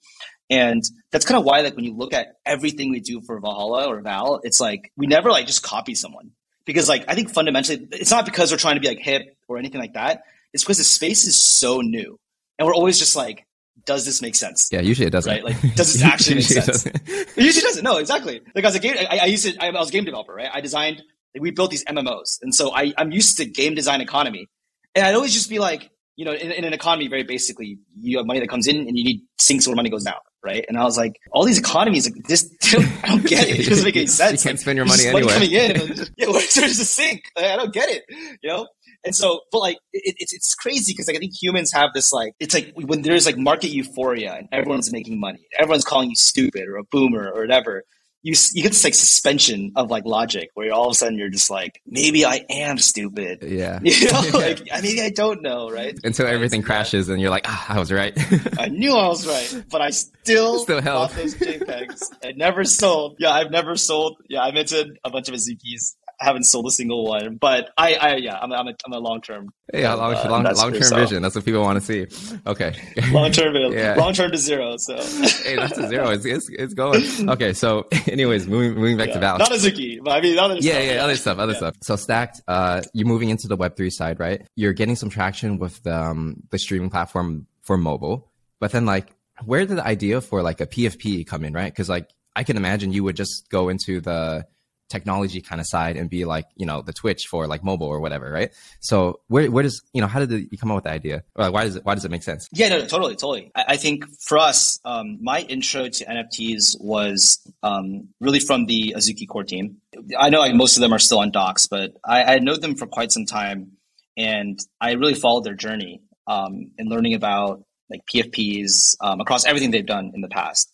[0.50, 3.88] And that's kind of why, like, when you look at everything we do for Valhalla
[3.88, 6.32] or Val, it's like we never like just copy someone
[6.66, 9.58] because, like, I think fundamentally, it's not because we're trying to be like hip or
[9.58, 10.22] anything like that.
[10.56, 12.18] It's because the space is so new,
[12.58, 13.46] and we're always just like,
[13.86, 14.70] does this make sense?
[14.72, 15.30] Yeah, usually it doesn't.
[15.32, 16.66] Right, like, does this actually make sense?
[16.86, 16.96] doesn't.
[17.38, 17.84] It usually doesn't.
[17.84, 18.42] No, exactly.
[18.56, 19.56] Like as a game, I, I used to.
[19.64, 20.50] I, I was a game developer, right?
[20.52, 21.04] I designed.
[21.36, 24.48] Like, we built these MMOs, and so I, I'm used to game design economy,
[24.96, 28.18] and I'd always just be like, you know, in, in an economy, very basically, you
[28.18, 30.64] have money that comes in, and you need sinks where money goes out, right?
[30.70, 32.50] And I was like, all these economies, like this,
[33.04, 33.60] I don't get it.
[33.60, 34.46] It doesn't make any sense.
[34.46, 35.34] You can't Like, spend your money just anywhere.
[35.34, 37.24] coming in, yeah, where's a sink?
[37.36, 38.04] Like, I don't get it,
[38.42, 38.68] you know.
[39.06, 42.12] And so, but like, it, it's it's crazy because like I think humans have this
[42.12, 46.16] like it's like when there's like market euphoria and everyone's making money, everyone's calling you
[46.16, 47.84] stupid or a boomer or whatever.
[48.24, 51.30] You you get this like suspension of like logic where all of a sudden you're
[51.30, 53.80] just like maybe I am stupid, Yeah.
[53.84, 54.22] you know?
[54.34, 55.94] like I- maybe I don't know, right?
[56.04, 58.18] Until everything crashes and you're like, ah, I was right.
[58.60, 61.10] I knew I was right, but I still, Still held.
[61.10, 62.02] bought those JPEGs.
[62.24, 63.18] I never sold.
[63.20, 64.18] Yeah, I've never sold.
[64.28, 65.94] Yeah, I minted a bunch of Azukis.
[66.20, 69.00] Haven't sold a single one, but I, I yeah, I'm, a- I'm a, I'm a
[69.00, 70.96] long term, yeah, long, Uh, long, long term so.
[70.96, 71.22] vision.
[71.22, 72.40] That's what people want to see.
[72.48, 72.74] Okay.
[73.12, 73.96] long term, Yeah.
[73.98, 74.76] long term to zero.
[74.78, 74.96] So
[75.44, 76.10] hey, that's a zero.
[76.12, 77.04] It's, it's, it's going.
[77.30, 77.54] Okay.
[77.54, 79.14] So anyways, moving, moving back Yeah.
[79.16, 79.38] to Val.
[79.38, 81.58] not Azuki, but I mean other yeah, stuff, yeah, other stuff, other Yeah.
[81.58, 81.76] stuff.
[81.82, 84.42] So stacked, uh, you're moving into the Web three side, right?
[84.56, 89.08] You're getting some traction with the, um, the streaming platform for mobile, but then like,
[89.44, 91.72] where did the idea for like a PFP come in, right?
[91.74, 94.46] Because like, I can imagine you would just go into the
[94.90, 98.00] technology kind of side and be like, you know, the Twitch for like mobile or
[98.00, 98.54] whatever, right?
[98.80, 101.24] So where, where does, you know, how did the, you come up with the idea?
[101.36, 102.48] Or like, why does it, why does it make sense?
[102.52, 103.52] Yeah, no, totally, totally.
[103.56, 108.96] I, I think for us, um, my intro to NFTs was um, really from the
[108.98, 109.78] Azuki core team.
[110.18, 112.86] I know like, most of them are still undoxxed, but I, I know them for
[112.86, 113.72] quite some time,
[114.18, 119.72] and I really followed their journey um, in learning about like PFPs um, across everything
[119.72, 120.72] they've done in the past.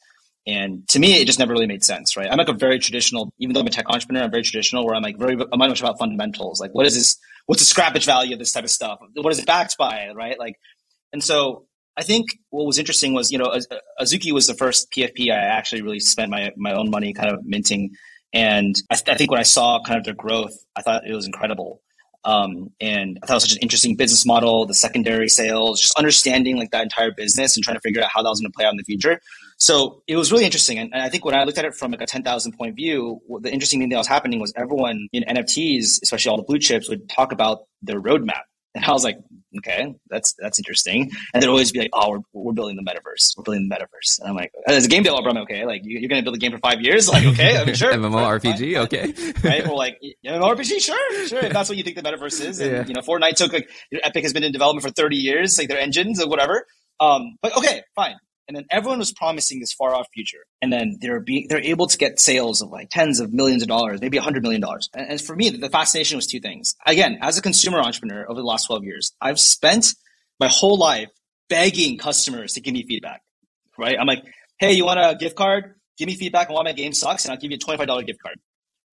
[0.48, 2.28] And to me, it just never really made sense, right?
[2.30, 4.96] I'm like a very traditional, even though I'm a tech entrepreneur, I'm very traditional where
[4.96, 6.60] I'm like very, I'm not much about fundamentals.
[6.60, 7.18] Like, what is this?
[7.46, 9.00] What's the scrappage value of this type of stuff?
[9.16, 10.40] What is it backed by, right?
[10.40, 10.56] Like,
[11.14, 11.66] and so
[11.98, 13.54] I think what was interesting was, you know,
[14.00, 17.44] Azuki was the first PFP I actually really spent my, my own money kind of
[17.46, 17.92] minting.
[18.34, 21.14] And I, th- I think when I saw kind of their growth, I thought it
[21.14, 21.82] was incredible.
[22.24, 25.98] Um, and I thought it was such an interesting business model, the secondary sales, just
[25.98, 28.56] understanding like that entire business and trying to figure out how that was going to
[28.56, 29.20] play out in the future.
[29.62, 30.80] So it was really interesting.
[30.80, 33.54] And, I think when I looked at it from like a 10,000 point view, the
[33.54, 37.08] interesting thing that was happening was everyone in NFTs, especially all the blue chips, would
[37.08, 38.42] talk about their roadmap.
[38.74, 39.18] And I was like,
[39.60, 41.12] okay, that's that's interesting.
[41.34, 43.38] And they'd always be like, oh, we're, we're building the metaverse.
[43.38, 44.20] We're building the metaverse.
[44.20, 45.66] And I'm like, as a game developer, I'm okay.
[45.66, 47.08] Like, you, you're going to build a game for five years?
[47.08, 47.94] Like, okay, I mean, sure.
[47.94, 49.14] MMORPG, okay.
[49.48, 49.68] right?
[49.68, 51.40] Or like MMORPG, sure, sure.
[51.46, 52.86] If that's what you think the metaverse is, and Yeah.
[52.88, 53.70] you know, Fortnite took like
[54.02, 56.66] Epic has been in development for 30 years, like their engines or whatever.
[57.00, 58.16] Um, but okay, fine.
[58.52, 61.88] And then everyone was promising this far off future, and then they're being they're able
[61.88, 64.90] to get sales of like tens of millions of dollars, maybe a hundred million dollars.
[64.94, 66.76] And, and for me, the fascination was two things.
[66.86, 69.96] Again, as a consumer entrepreneur over the last 12 years, I've spent
[70.38, 71.08] my whole life
[71.48, 73.22] begging customers to give me feedback.
[73.78, 73.96] Right?
[73.98, 74.26] I'm like,
[74.60, 75.76] hey, you want a gift card?
[75.98, 78.22] Give me feedback on why my game sucks, and I'll give you a $25 gift
[78.22, 78.38] card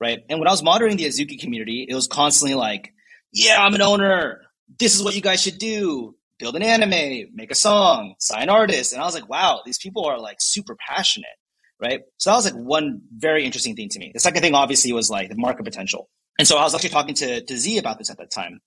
[0.00, 0.20] right?
[0.28, 2.92] And when I was monitoring the Azuki community, it was constantly like,
[3.32, 4.42] yeah, I'm an owner.
[4.78, 6.14] This is what you guys should do.
[6.38, 8.92] Build an anime, make a song, sign artists.
[8.92, 11.36] And I was like, wow, these people are like super passionate,
[11.80, 12.00] right?
[12.18, 14.12] So that was like one very interesting thing to me.
[14.14, 16.08] The second thing obviously was like the market potential.
[16.38, 18.60] And so I was actually talking to, to Z about this at that time.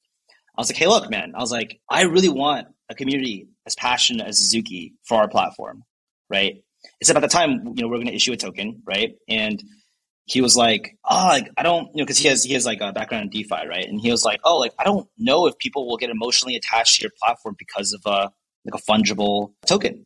[0.57, 3.75] I was like, hey, look, man, I was like, I really want a community as
[3.75, 5.84] passionate as Azuki for our platform,
[6.29, 6.63] right?
[6.99, 9.13] Except at the time, you know, we are going to issue a token, right?
[9.29, 9.63] And
[10.25, 12.81] he was like, oh, like I don't, you know, because he has he has like
[12.81, 13.88] a background in DeFi, right?
[13.88, 16.97] And he was like, oh, like I don't know if people will get emotionally attached
[16.97, 18.31] to your platform because of a
[18.65, 20.05] like a fungible token.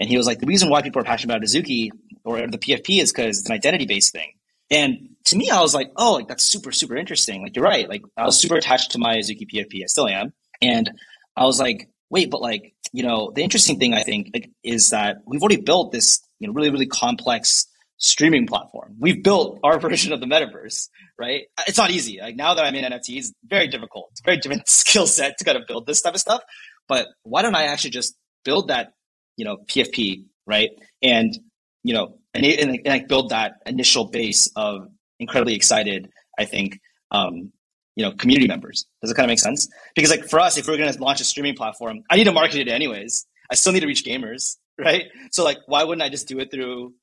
[0.00, 1.90] And he was like, the reason why people are passionate about Azuki
[2.24, 4.32] or the PFP is because it's an identity based thing.
[4.70, 7.42] And to me, I was like, oh, like that's super super interesting.
[7.42, 7.88] Like you're right.
[7.88, 9.82] Like I was super attached to my Azuki PFP.
[9.82, 10.32] I still am.
[10.62, 10.90] And
[11.36, 14.90] I was like, wait, but like you know, the interesting thing I think like, is
[14.90, 17.66] that we've already built this you know really really complex
[17.98, 18.96] streaming platform.
[18.98, 21.42] We've built our version of the metaverse, right?
[21.66, 22.18] It's not easy.
[22.20, 24.08] Like now that I'm in NFTs, it's very difficult.
[24.12, 26.42] It's a very different skill set to kind of build this type of stuff.
[26.88, 28.92] But why don't I actually just build that,
[29.36, 30.70] you know, PFP, right?
[31.02, 31.38] And,
[31.84, 34.88] you know, and, and, and like build that initial base of
[35.20, 36.08] incredibly excited,
[36.38, 36.80] I think,
[37.10, 37.52] um,
[37.96, 38.86] you know, community members.
[39.02, 39.68] Does it kind of make sense?
[39.96, 42.32] Because like for us, if we're going to launch a streaming platform, I need to
[42.32, 43.26] market it anyways.
[43.50, 45.06] I still need to reach gamers, right?
[45.32, 46.94] So like, why wouldn't I just do it through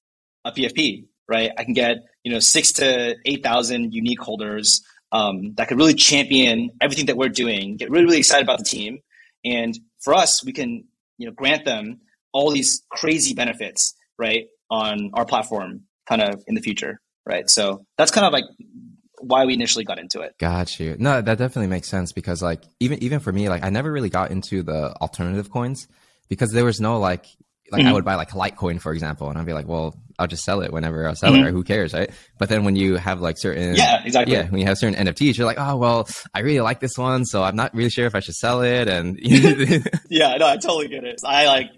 [0.46, 1.52] a PFP, right?
[1.58, 5.94] I can get you know six to eight thousand unique holders um, that could really
[5.94, 9.00] champion everything that we're doing, get really really excited about the team,
[9.44, 10.86] and for us, we can
[11.18, 12.00] you know grant them
[12.32, 17.50] all these crazy benefits, right, on our platform, kind of in the future, right?
[17.50, 18.44] So that's kind of like
[19.20, 20.36] why we initially got into it.
[20.38, 20.96] Got you.
[21.00, 24.10] No, that definitely makes sense because like even even for me, like I never really
[24.10, 25.88] got into the alternative coins
[26.30, 27.26] because there was no like
[27.72, 27.90] like mm-hmm.
[27.90, 30.62] I would buy like Litecoin, for example, and I'd be like, well, I'll just sell
[30.62, 31.44] it whenever I sell mm-hmm.
[31.44, 32.10] it, or who cares, right?
[32.38, 35.38] But then when you have like certain, yeah, exactly, yeah, when you have certain NFTs,
[35.38, 38.16] you're like, oh, well, I really like this one, so I'm not really sure if
[38.16, 41.22] I should sell it, and yeah, no, I totally get it.
[41.26, 41.72] I like.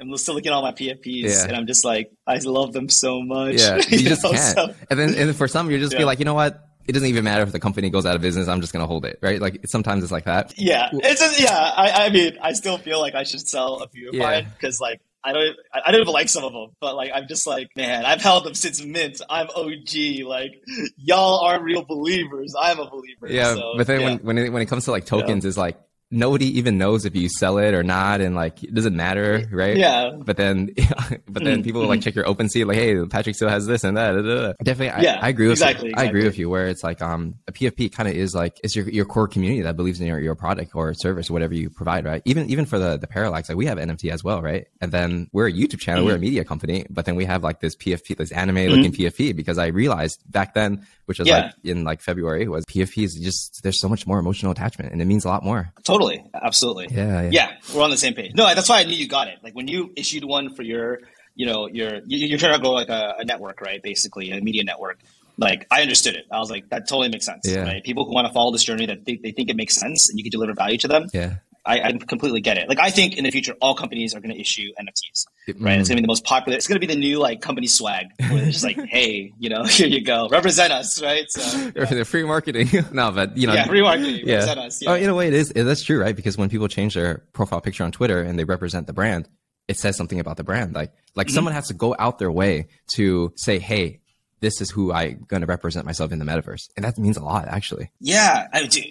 [0.00, 1.44] I'm still looking at all my PFPs, yeah.
[1.44, 3.60] and I'm just like, I love them so much.
[3.60, 4.32] Yeah, you, you just know?
[4.32, 4.56] can't.
[4.56, 6.00] So, and then, and for some, you're just yeah.
[6.00, 6.60] be like, you know what?
[6.86, 8.46] it doesn't even matter if the company goes out of business.
[8.46, 9.40] I'm just going to hold it, right?
[9.40, 10.52] Like sometimes it's like that.
[10.58, 11.56] Yeah, it's just, yeah.
[11.56, 14.22] I, I mean, I still feel like I should sell a few of yeah.
[14.22, 17.26] mine because like I don't I don't even like some of them, but like I'm
[17.26, 19.22] just like, man, I've held them since mint.
[19.30, 20.26] I'm OG.
[20.26, 20.62] Like
[20.96, 22.54] y'all aren't real believers.
[22.58, 23.28] I'm a believer.
[23.28, 24.06] Yeah, so, but then yeah.
[24.06, 25.48] when when it, when it comes to like tokens, yeah.
[25.48, 25.78] is like
[26.10, 29.76] nobody even knows if you sell it or not, and like it doesn't matter, right?
[29.76, 30.10] Yeah.
[30.16, 30.70] But then,
[31.26, 31.62] but then mm-hmm.
[31.62, 34.56] people like check your OpenSea like, hey, Patrick still has this and that.
[34.62, 35.92] Definitely, I, yeah, I agree with exactly, you.
[35.92, 36.06] Exactly.
[36.06, 36.48] I agree with you.
[36.48, 39.62] Where it's like, um, a PFP kind of is like it's your your core community
[39.62, 42.22] that believes in your, your product or service, or whatever you provide, right?
[42.24, 44.66] Even even for the the Parallax, like we have NFT as well, right?
[44.80, 46.10] And then we're a YouTube channel, mm-hmm.
[46.10, 49.02] we're a media company, but then we have like this PFP, this anime looking mm-hmm.
[49.02, 51.36] PFP, because I realized back then, which was yeah.
[51.36, 55.00] like in like February, was PFP is just there's so much more emotional attachment, and
[55.00, 55.72] it means a lot more.
[55.84, 56.88] Totally, absolutely.
[56.90, 57.50] Yeah, yeah, yeah.
[57.74, 58.32] We're on the same page.
[58.34, 59.38] No, that's why I knew you got it.
[59.42, 61.00] Like when you issued one for your,
[61.34, 63.82] you know, your you're trying to go like a, a network, right?
[63.82, 64.98] Basically, a media network.
[65.36, 66.26] Like I understood it.
[66.30, 67.42] I was like, that totally makes sense.
[67.44, 67.64] Yeah.
[67.64, 67.82] Right?
[67.82, 70.18] People who want to follow this journey that they, they think it makes sense and
[70.18, 71.08] you can deliver value to them.
[71.12, 71.36] Yeah.
[71.66, 72.68] I, I, completely get it.
[72.68, 75.26] Like I think in the future, all companies are going to issue NFTs,
[75.60, 75.76] right?
[75.76, 75.80] Mm.
[75.80, 76.56] It's going to be the most popular.
[76.56, 79.48] It's going to be the new like company swag, where it's just like, hey, you
[79.48, 81.24] know, here you go, represent us, right?
[81.30, 81.40] So
[81.76, 81.84] yeah.
[81.84, 82.68] the free marketing.
[82.92, 84.20] no, but you know, yeah, free marketing.
[84.24, 84.34] Yeah.
[84.34, 84.82] Represent us.
[84.82, 84.90] Yeah.
[84.90, 85.50] Oh, in a way, it is.
[85.50, 86.14] That's true, right?
[86.14, 89.28] Because when people change their profile picture on Twitter and they represent the brand,
[89.66, 90.74] it says something about the brand.
[90.74, 91.34] Like, like mm-hmm.
[91.34, 94.00] someone has to go out their way to say, hey,
[94.40, 97.24] this is who I'm going to represent myself in the metaverse, and that means a
[97.24, 97.90] lot, actually.
[98.00, 98.82] Yeah, I do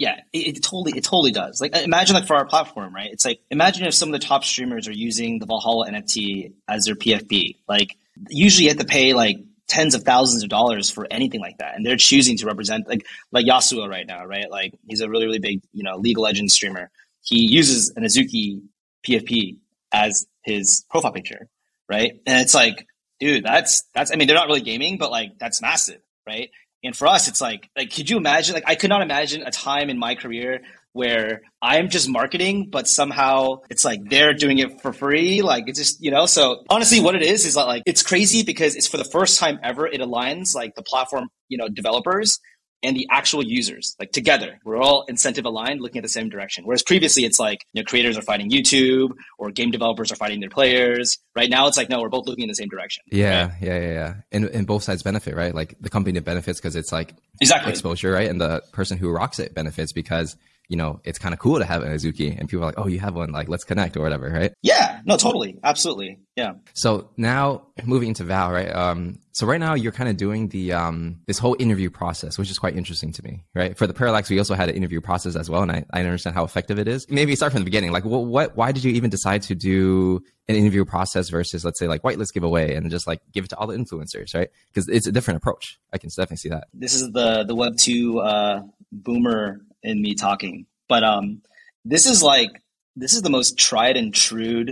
[0.00, 1.60] yeah, it, it, totally it totally does.
[1.60, 3.10] Like uh, imagine like for our platform, right?
[3.12, 6.86] It's like imagine if some of the top streamers are using the Valhalla NFT as
[6.86, 7.56] their PFP.
[7.68, 7.98] Like
[8.30, 11.76] usually you have to pay like tens of thousands of dollars for anything like that,
[11.76, 14.50] and they're choosing to represent like like Yassuo right now, right?
[14.50, 16.90] Like he's a really really big you know League of Legends streamer.
[17.22, 18.62] He uses an Azuki
[19.06, 19.58] PFP
[19.92, 21.46] as his profile picture,
[21.90, 22.12] right?
[22.24, 22.86] And it's like,
[23.20, 26.50] dude, that's that's I mean they're not really gaming, but like that's massive, right?
[26.82, 28.54] And for us, it's like, like, could you imagine?
[28.54, 30.62] Like, I could not imagine a time in my career
[30.92, 35.40] where I'm just marketing, but somehow it's like they're doing it for free.
[35.42, 38.74] Like it's just, you know, so honestly, what it is is like, it's crazy because
[38.74, 42.40] it's for the first time ever, it aligns like the platform, you know, developers
[42.82, 46.64] and the actual users like together we're all incentive aligned looking at the same direction
[46.64, 50.40] whereas previously it's like you know creators are fighting youtube or game developers are fighting
[50.40, 53.44] their players right now it's like no we're both looking in the same direction yeah
[53.44, 53.54] right?
[53.60, 56.92] yeah yeah yeah and, and both sides benefit right like the company benefits because it's
[56.92, 60.36] like exactly exposure right and the person who rocks it benefits because
[60.70, 62.86] you know, it's kind of cool to have an Azuki and people are like, oh,
[62.86, 64.52] you have one, like, let's connect or whatever, right?
[64.62, 65.58] Yeah, no, totally.
[65.64, 66.20] Absolutely.
[66.36, 66.52] Yeah.
[66.74, 68.72] So now moving into Val, right?
[68.72, 72.50] Um, so right now you're kind of doing the, um, this whole interview process, which
[72.50, 73.76] is quite interesting to me, right?
[73.76, 75.62] For the Parallax, we also had an interview process as well.
[75.62, 77.06] And I, I understand how effective it is.
[77.08, 77.90] Maybe start from the beginning.
[77.90, 81.78] Like, well, what, why did you even decide to do an interview process versus, let's
[81.78, 84.50] say, like whitelist giveaway and just like give it to all the influencers, right?
[84.68, 85.80] Because it's a different approach.
[85.92, 86.68] I can definitely see that.
[86.74, 90.66] This is the, the Web 2, uh, boomer in me talking.
[90.88, 91.42] But um,
[91.84, 92.50] this is like
[92.96, 94.66] this is the most tried and true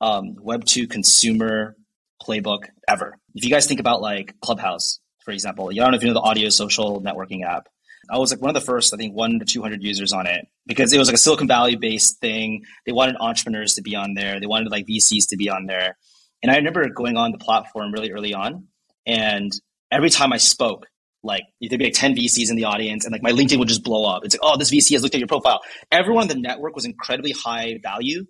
[0.00, 1.76] um, Web two consumer
[2.22, 3.18] playbook ever.
[3.38, 4.98] If you guys think about like Clubhouse,
[5.28, 5.68] for example.
[5.70, 7.68] I don't know if you know the audio social networking app.
[8.10, 10.48] I was like one of the first, I think, one to 200 users on it
[10.66, 12.64] because it was like a Silicon Valley based thing.
[12.86, 15.98] They wanted entrepreneurs to be on there, they wanted like VCs to be on there.
[16.42, 18.68] And I remember going on the platform really early on.
[19.04, 19.52] And
[19.92, 20.86] every time I spoke,
[21.22, 23.84] like there'd be like 10 VCs in the audience and like my LinkedIn would just
[23.84, 24.24] blow up.
[24.24, 25.60] It's like, oh, this VC has looked at your profile.
[25.92, 28.24] Everyone in the network was incredibly high value.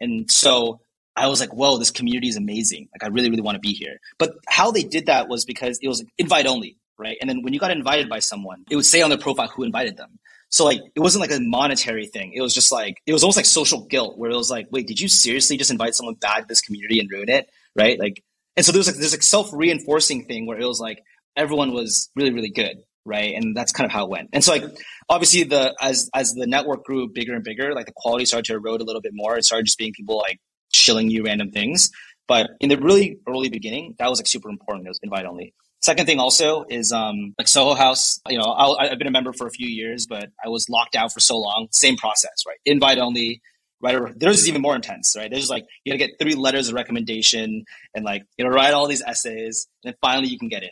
[0.00, 0.80] And so
[1.20, 2.88] I was like, whoa, this community is amazing.
[2.94, 4.00] Like I really, really want to be here.
[4.18, 7.18] But how they did that was because it was invite only, right?
[7.20, 9.62] And then when you got invited by someone, it would say on their profile who
[9.62, 10.18] invited them.
[10.48, 12.32] So like it wasn't like a monetary thing.
[12.34, 14.86] It was just like it was almost like social guilt where it was like, wait,
[14.86, 17.48] did you seriously just invite someone back to this community and ruin it?
[17.76, 17.98] Right?
[17.98, 18.22] Like
[18.56, 21.04] and so there was like this like self-reinforcing thing where it was like
[21.36, 22.78] everyone was really, really good.
[23.04, 23.34] Right.
[23.34, 24.30] And that's kind of how it went.
[24.32, 24.64] And so like
[25.08, 28.54] obviously the as as the network grew bigger and bigger, like the quality started to
[28.54, 29.38] erode a little bit more.
[29.38, 30.38] It started just being people like
[30.72, 31.90] shilling you random things.
[32.28, 34.86] But in the really early beginning, that was like super important.
[34.86, 35.52] It was invite only.
[35.82, 38.20] Second thing also is um, like Soho House.
[38.28, 40.94] You know, i have been a member for a few years, but I was locked
[40.94, 41.68] out for so long.
[41.72, 42.58] Same process, right?
[42.64, 43.42] Invite only.
[43.82, 45.30] Right, theirs is even more intense, right?
[45.30, 48.86] There's like you gotta get three letters of recommendation and like you know write all
[48.86, 50.68] these essays, and then finally you can get in,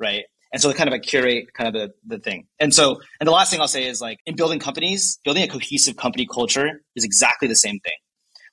[0.00, 0.24] right?
[0.52, 2.48] And so they kind of a curate kind of the, the thing.
[2.58, 5.48] And so, and the last thing I'll say is like in building companies, building a
[5.48, 7.94] cohesive company culture is exactly the same thing.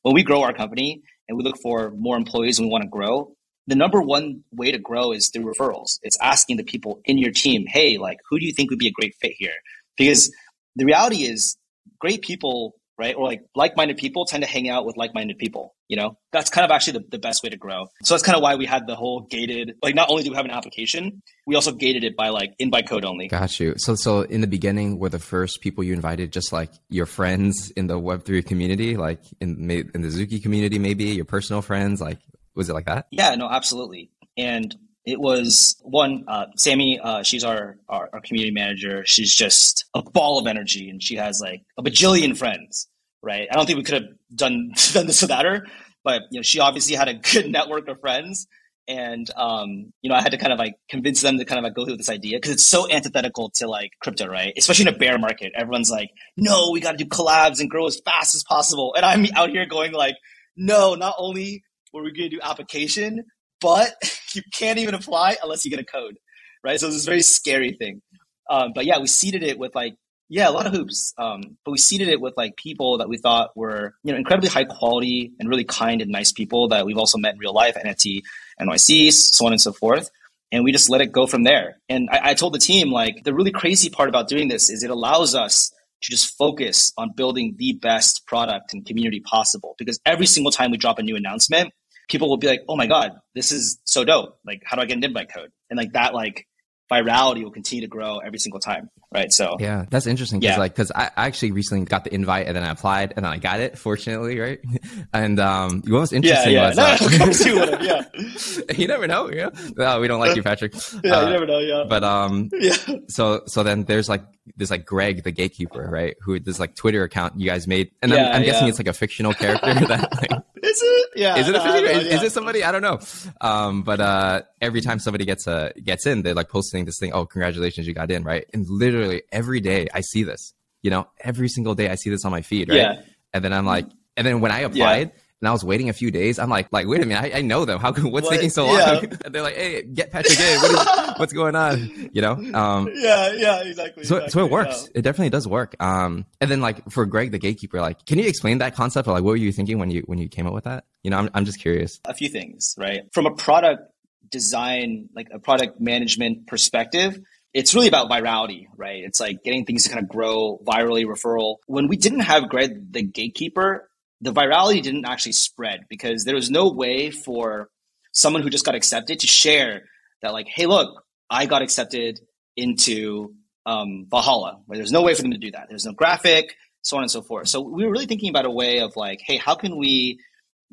[0.05, 2.87] When we grow our company and we look for more employees and we want to
[2.87, 3.33] grow,
[3.65, 5.97] the number one way to grow is through referrals.
[6.03, 8.87] It's asking the people in your team, hey, like, who do you think would be
[8.87, 9.55] a great fit here?
[9.97, 10.31] Because
[10.75, 11.57] the reality is,
[11.99, 15.75] great people, right, or like like-minded people tend to hang out with like-minded people.
[15.87, 17.87] You know, that's kind of actually the, the best way to grow.
[18.03, 19.75] So that's kind of why we had the whole gated.
[19.83, 22.87] Like, not only do we have an application, we also gated it by like invite
[22.87, 23.27] code only.
[23.27, 23.75] Got you.
[23.77, 27.71] So, so in the beginning, were the first people you invited just like your friends
[27.71, 32.01] in the Web three community, like in in the Azuki community, maybe your personal friends,
[32.01, 32.19] like
[32.55, 33.07] was it like that?
[33.11, 34.11] Yeah, no, absolutely.
[34.37, 39.03] And it was one uh, sammy uh, she's our, our, our community manager.
[39.05, 42.87] She's just a ball of energy and she has like a bajillion friends
[43.21, 43.47] right?
[43.51, 45.65] I don't think we could have done done this without her
[46.05, 48.47] but you know she obviously had a good network of friends
[48.87, 51.63] and um, you know i had to kind of like convince them to kind of
[51.63, 54.53] like go through this idea because it's so antithetical to like crypto right?
[54.55, 55.51] Especially in a bear market.
[55.57, 58.93] Everyone's like no we got to do collabs and grow as fast as possible.
[58.95, 60.15] And i'm out here going like
[60.55, 63.23] no not only we're going to do application,
[63.61, 63.93] but
[64.35, 66.17] you can't even apply unless you get a code,
[66.63, 66.79] right?
[66.79, 68.01] So it's this very scary thing.
[68.49, 69.95] Um, but yeah, we seeded it with like
[70.27, 71.13] yeah, a lot of hoops.
[71.17, 74.49] Um, but we seeded it with like people that we thought were, you know, incredibly
[74.49, 77.75] high quality and really kind and nice people that we've also met in real life,
[77.75, 78.23] NFT,
[78.59, 80.09] NYC, so on and so forth.
[80.51, 81.77] And we just let it go from there.
[81.89, 84.83] And I, I told the team, like, the really crazy part about doing this is
[84.83, 85.71] it allows us
[86.01, 89.75] to just focus on building the best product and community possible.
[89.77, 91.73] Because every single time we drop a new announcement,
[92.09, 94.39] people will be like, "Oh my god, this is so dope!
[94.45, 96.47] Like, how do I get an invite code?" And like that, like
[96.91, 99.31] virality will continue to grow every single time, right?
[99.31, 100.59] So yeah, that's interesting because yeah.
[100.59, 103.37] like because I actually recently got the invite and then I applied and then I
[103.37, 104.59] got it, fortunately, right?
[105.13, 106.97] And um, what was interesting yeah, yeah.
[106.97, 109.49] was no, uh, yeah, you never know, yeah.
[109.77, 110.73] No, we don't like you, Patrick.
[111.03, 111.85] yeah, uh, you never know, yeah.
[111.87, 112.75] But um, yeah.
[113.07, 114.23] So so then there's like
[114.57, 116.15] this like Greg the gatekeeper, right?
[116.21, 118.93] Who this like Twitter account you guys made, and I'm, I'm guessing it's like a
[118.93, 120.31] fictional character that like
[120.65, 121.09] is it?
[121.15, 121.37] Yeah.
[121.37, 121.85] Is it official?
[121.85, 122.13] Is, yeah.
[122.15, 122.63] is, it somebody?
[122.63, 122.99] I don't know.
[123.41, 127.13] Um, but uh, every time somebody gets a gets in, they're like posting this thing.
[127.13, 128.45] Oh, congratulations, you got in, right?
[128.53, 130.53] And literally every day I see this.
[130.81, 132.77] You know, every single day I see this on my feed, right?
[132.77, 133.01] Yeah.
[133.33, 135.11] And then I'm like, and then when I applied.
[135.41, 136.39] Yeah and I was waiting a few days.
[136.39, 137.79] I'm like, like, wait a minute, I, I know them.
[137.79, 138.33] How what's what?
[138.33, 138.77] taking so long?
[138.77, 138.99] Yeah.
[138.99, 140.59] and they're like, hey, get Patrick in.
[140.59, 142.09] What is, what's going on?
[142.13, 142.31] You know?
[142.31, 144.05] Um, yeah, yeah, exactly.
[144.05, 144.83] So, exactly, so it works.
[144.85, 144.99] Yeah.
[144.99, 145.75] It definitely does work.
[145.79, 149.11] Um, and then like for Greg, the gatekeeper, like, can you explain that concept or
[149.11, 150.85] like what were you thinking when you when you came up with that?
[151.03, 151.99] You know, I'm I'm just curious.
[152.05, 153.03] A few things, right?
[153.13, 153.83] From a product
[154.31, 157.19] design, like a product management perspective,
[157.53, 159.03] it's really about virality, right?
[159.03, 161.57] It's like getting things to kind of grow virally, referral.
[161.67, 163.89] When we didn't have Greg the gatekeeper,
[164.21, 167.69] the virality didn't actually spread because there was no way for
[168.13, 169.83] someone who just got accepted to share
[170.21, 172.19] that like hey look i got accepted
[172.55, 173.33] into
[173.65, 175.65] um, valhalla where there's no way for them to do that.
[175.69, 177.47] There's no graphic so on and so forth.
[177.47, 180.19] So we were really thinking about a way of like hey how can we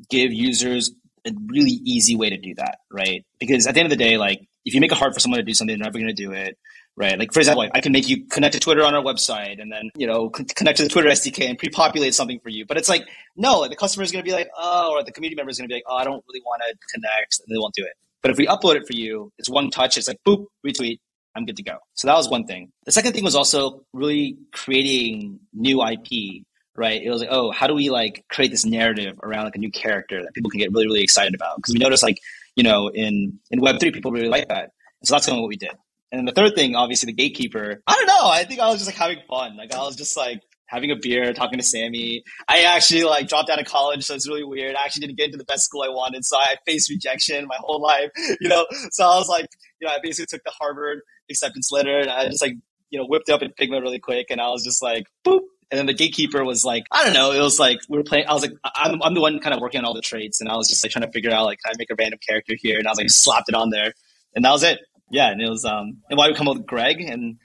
[0.09, 0.91] give users
[1.25, 3.25] a really easy way to do that right?
[3.39, 5.39] Because at the end of the day like if you make it hard for someone
[5.39, 6.57] to do something they're never going to do it
[6.95, 7.17] right?
[7.17, 9.89] Like for example, I can make you connect to Twitter on our website and then,
[9.95, 12.65] you know, connect to the Twitter SDK and pre-populate something for you.
[12.65, 15.35] But it's like, no, the customer is going to be like, oh, or the community
[15.35, 17.59] member is going to be like, oh, I don't really want to connect and they
[17.59, 17.93] won't do it.
[18.21, 19.97] But if we upload it for you, it's one touch.
[19.97, 20.99] It's like, boop, retweet.
[21.35, 21.77] I'm good to go.
[21.95, 22.71] So that was one thing.
[22.85, 26.43] The second thing was also really creating new IP,
[26.75, 27.01] right?
[27.01, 29.71] It was like, oh, how do we like create this narrative around like a new
[29.71, 31.55] character that people can get really, really excited about?
[31.57, 32.19] Because we noticed like,
[32.55, 34.71] you know, in, in Web3, people really like that.
[35.03, 35.71] So that's kind of what we did.
[36.13, 37.81] And then the third thing, obviously, the gatekeeper.
[37.87, 38.29] I don't know.
[38.29, 39.57] I think I was just like having fun.
[39.57, 42.23] Like I was just like having a beer, talking to Sammy.
[42.47, 44.75] I actually like dropped out of college, so it's really weird.
[44.75, 47.57] I actually didn't get into the best school I wanted, so I faced rejection my
[47.59, 48.11] whole life.
[48.39, 49.47] You know, so I was like,
[49.81, 50.99] you know, I basically took the Harvard
[51.31, 52.55] acceptance letter and I just like
[52.91, 55.41] you know whipped up in Figma really quick, and I was just like, boop.
[55.71, 57.31] And then the gatekeeper was like, I don't know.
[57.31, 58.27] It was like we were playing.
[58.27, 60.49] I was like, I'm, I'm the one kind of working on all the traits, and
[60.49, 62.53] I was just like trying to figure out like, can I make a random character
[62.55, 62.77] here?
[62.77, 63.93] And I was like, slapped it on there,
[64.35, 64.79] and that was it.
[65.13, 67.37] Yeah, and it was um, and why we come up with Greg and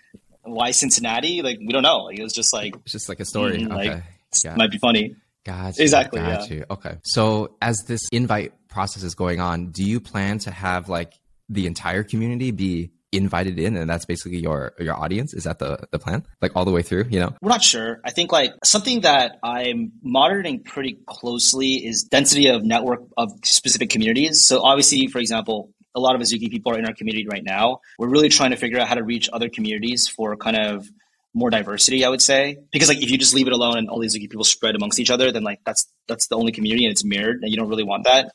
[0.43, 1.43] why Cincinnati?
[1.43, 2.05] Like we don't know.
[2.05, 3.59] Like it was just like it's just like a story.
[3.59, 4.03] Mm, okay,
[4.45, 5.15] like, might be funny.
[5.45, 5.83] Gotcha.
[5.83, 6.21] Exactly.
[6.21, 6.65] Got yeah.
[6.71, 6.97] Okay.
[7.05, 11.13] So as this invite process is going on, do you plan to have like
[11.51, 15.79] the entire community be invited in and that's basically your your audience is that the
[15.93, 18.53] the plan like all the way through you know we're not sure i think like
[18.63, 25.07] something that i'm monitoring pretty closely is density of network of specific communities so obviously
[25.07, 28.29] for example a lot of azuki people are in our community right now we're really
[28.29, 30.89] trying to figure out how to reach other communities for kind of
[31.35, 34.01] more diversity i would say because like if you just leave it alone and all
[34.01, 36.93] these azuki people spread amongst each other then like that's that's the only community and
[36.93, 38.33] it's mirrored and you don't really want that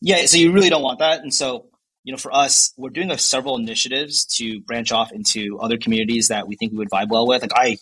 [0.00, 1.70] yeah so you really don't want that and so
[2.04, 6.48] you know, for us, we're doing several initiatives to branch off into other communities that
[6.48, 7.42] we think we would vibe well with.
[7.42, 7.76] Like I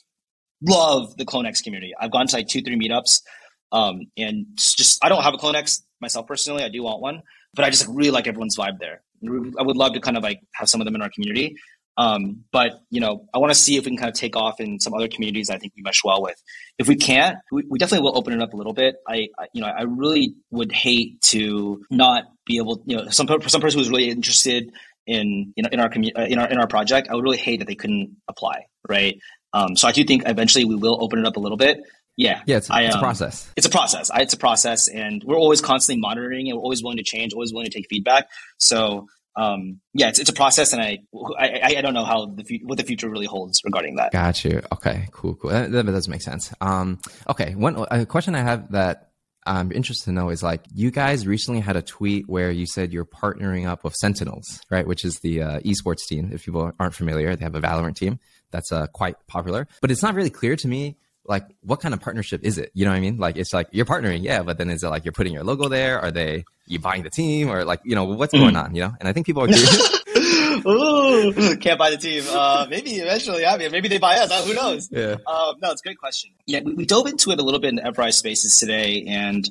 [0.62, 1.92] love the CloneX community.
[1.98, 3.22] I've gone to like two, three meetups,
[3.70, 6.64] um, and just I don't have a CloneX myself personally.
[6.64, 7.22] I do want one,
[7.54, 9.02] but I just really like everyone's vibe there.
[9.24, 11.56] I would love to kind of like have some of them in our community.
[11.96, 14.60] Um, but you know, I want to see if we can kind of take off
[14.60, 16.40] in some other communities I think we mesh well with.
[16.78, 18.96] If we can't, we, we definitely will open it up a little bit.
[19.06, 23.26] I, I, you know, I really would hate to not be able, you know, some
[23.48, 24.72] some person who's really interested
[25.08, 27.38] in you know in our community uh, in our in our project, I would really
[27.38, 29.18] hate that they couldn't apply, right?
[29.52, 31.80] Um, so I do think eventually we will open it up a little bit.
[32.18, 33.48] Yeah, yeah, it's, I, it's a um, process.
[33.56, 34.10] It's a process.
[34.12, 37.52] It's a process, and we're always constantly monitoring, and we're always willing to change, always
[37.52, 38.28] willing to take feedback.
[38.58, 39.06] So
[39.36, 40.98] um, yeah, it's, it's a process, and I,
[41.38, 44.10] I I don't know how the what the future really holds regarding that.
[44.10, 44.60] Got you.
[44.72, 45.50] Okay, cool, cool.
[45.50, 46.52] That, that does make sense.
[46.60, 46.98] Um,
[47.28, 49.12] okay, one a question I have that
[49.46, 52.92] I'm interested to know is like you guys recently had a tweet where you said
[52.92, 54.88] you're partnering up with Sentinels, right?
[54.88, 56.30] Which is the uh, esports team.
[56.32, 58.18] If people aren't familiar, they have a Valorant team
[58.50, 60.96] that's uh, quite popular, but it's not really clear to me
[61.28, 62.70] like what kind of partnership is it?
[62.74, 63.18] You know what I mean?
[63.18, 65.68] Like it's like you're partnering, yeah, but then is it like you're putting your logo
[65.68, 66.00] there?
[66.00, 68.74] Are they you buying the team or like you know what's going on?
[68.74, 70.00] You know, and I think people are curious.
[70.66, 72.24] Ooh, can't buy the team.
[72.28, 74.30] Uh, maybe eventually, I mean, maybe they buy us.
[74.30, 74.88] Uh, who knows?
[74.90, 75.16] Yeah.
[75.26, 76.30] Um, no, it's a great question.
[76.46, 79.48] Yeah, we, we, dove into it a little bit in Enterprise Spaces today, and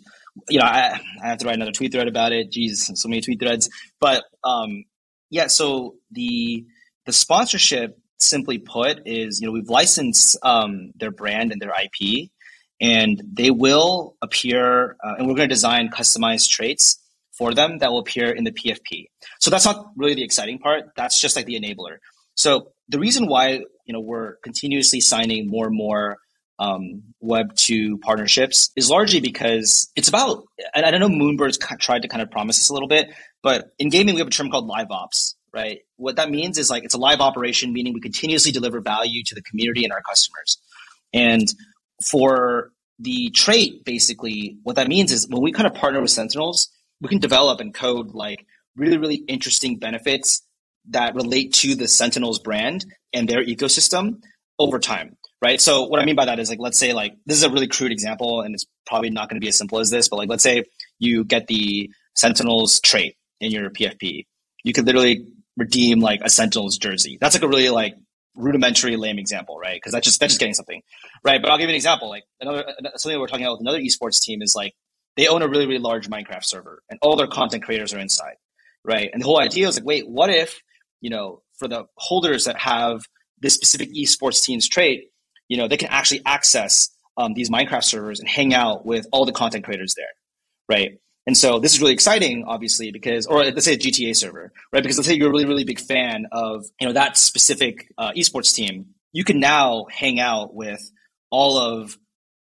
[0.50, 2.52] you know, I, I have to write another tweet thread about it.
[2.52, 3.70] Jeez, so many tweet threads.
[4.02, 4.84] But um,
[5.30, 6.66] yeah, so the
[7.06, 12.30] the sponsorship simply put is you know we've licensed um, their brand and their ip
[12.80, 17.00] and they will appear uh, and we're going to design customized traits
[17.32, 19.06] for them that will appear in the pfp
[19.40, 21.98] so that's not really the exciting part that's just like the enabler.
[22.36, 26.18] So the reason why you know we're continuously signing more and more
[26.60, 30.44] um, web 2 partnerships is largely because it's about
[30.74, 33.14] and i don't know moonbirds tried to kind of promise this a little bit
[33.44, 35.80] but in gaming we have a term called live ops right?
[35.96, 39.34] What that means is like it's a live operation, meaning we continuously deliver value to
[39.34, 40.60] the community and our customers.
[41.14, 41.48] And
[42.12, 46.70] for the trait, basically, what that means is when we kind of partner with Sentinels,
[47.02, 48.46] we can develop and code like
[48.76, 50.44] really, really interesting benefits
[50.90, 54.22] that relate to the Sentinels brand and their ecosystem
[54.60, 55.18] over time.
[55.42, 55.60] Right.
[55.60, 57.68] So what I mean by that is like, let's say like this is a really
[57.68, 60.30] crude example and it's probably not going to be as simple as this, but like
[60.30, 60.66] let's say
[61.00, 64.26] you get the Sentinels trait in your PFP.
[64.64, 65.26] You could literally
[65.58, 67.18] redeem like a Sentinels jersey.
[67.20, 67.96] That's like a really like
[68.36, 69.76] rudimentary lame example, right?
[69.76, 70.82] Because that's just that's just getting something,
[71.24, 71.42] right?
[71.42, 72.10] But I'll give you an example.
[72.10, 74.74] Like another something we're talking about with another esports team is like
[75.18, 78.36] they own a really really large Minecraft server, and all their content creators are inside,
[78.86, 79.10] right?
[79.12, 80.62] And the whole idea is like, wait, what if
[81.02, 83.02] you know for the holders that have
[83.40, 85.10] this specific esports team's trait,
[85.48, 89.26] you know, they can actually access um, these Minecraft servers and hang out with all
[89.26, 90.06] the content creators there,
[90.70, 91.00] right?
[91.28, 94.82] And so this is really exciting, obviously, because, or let's say a GTA server, right?
[94.82, 98.14] Because let's say you're a really, really big fan of, you know, that specific uh,
[98.14, 98.88] esports team.
[99.12, 100.80] You can now hang out with
[101.30, 101.98] all of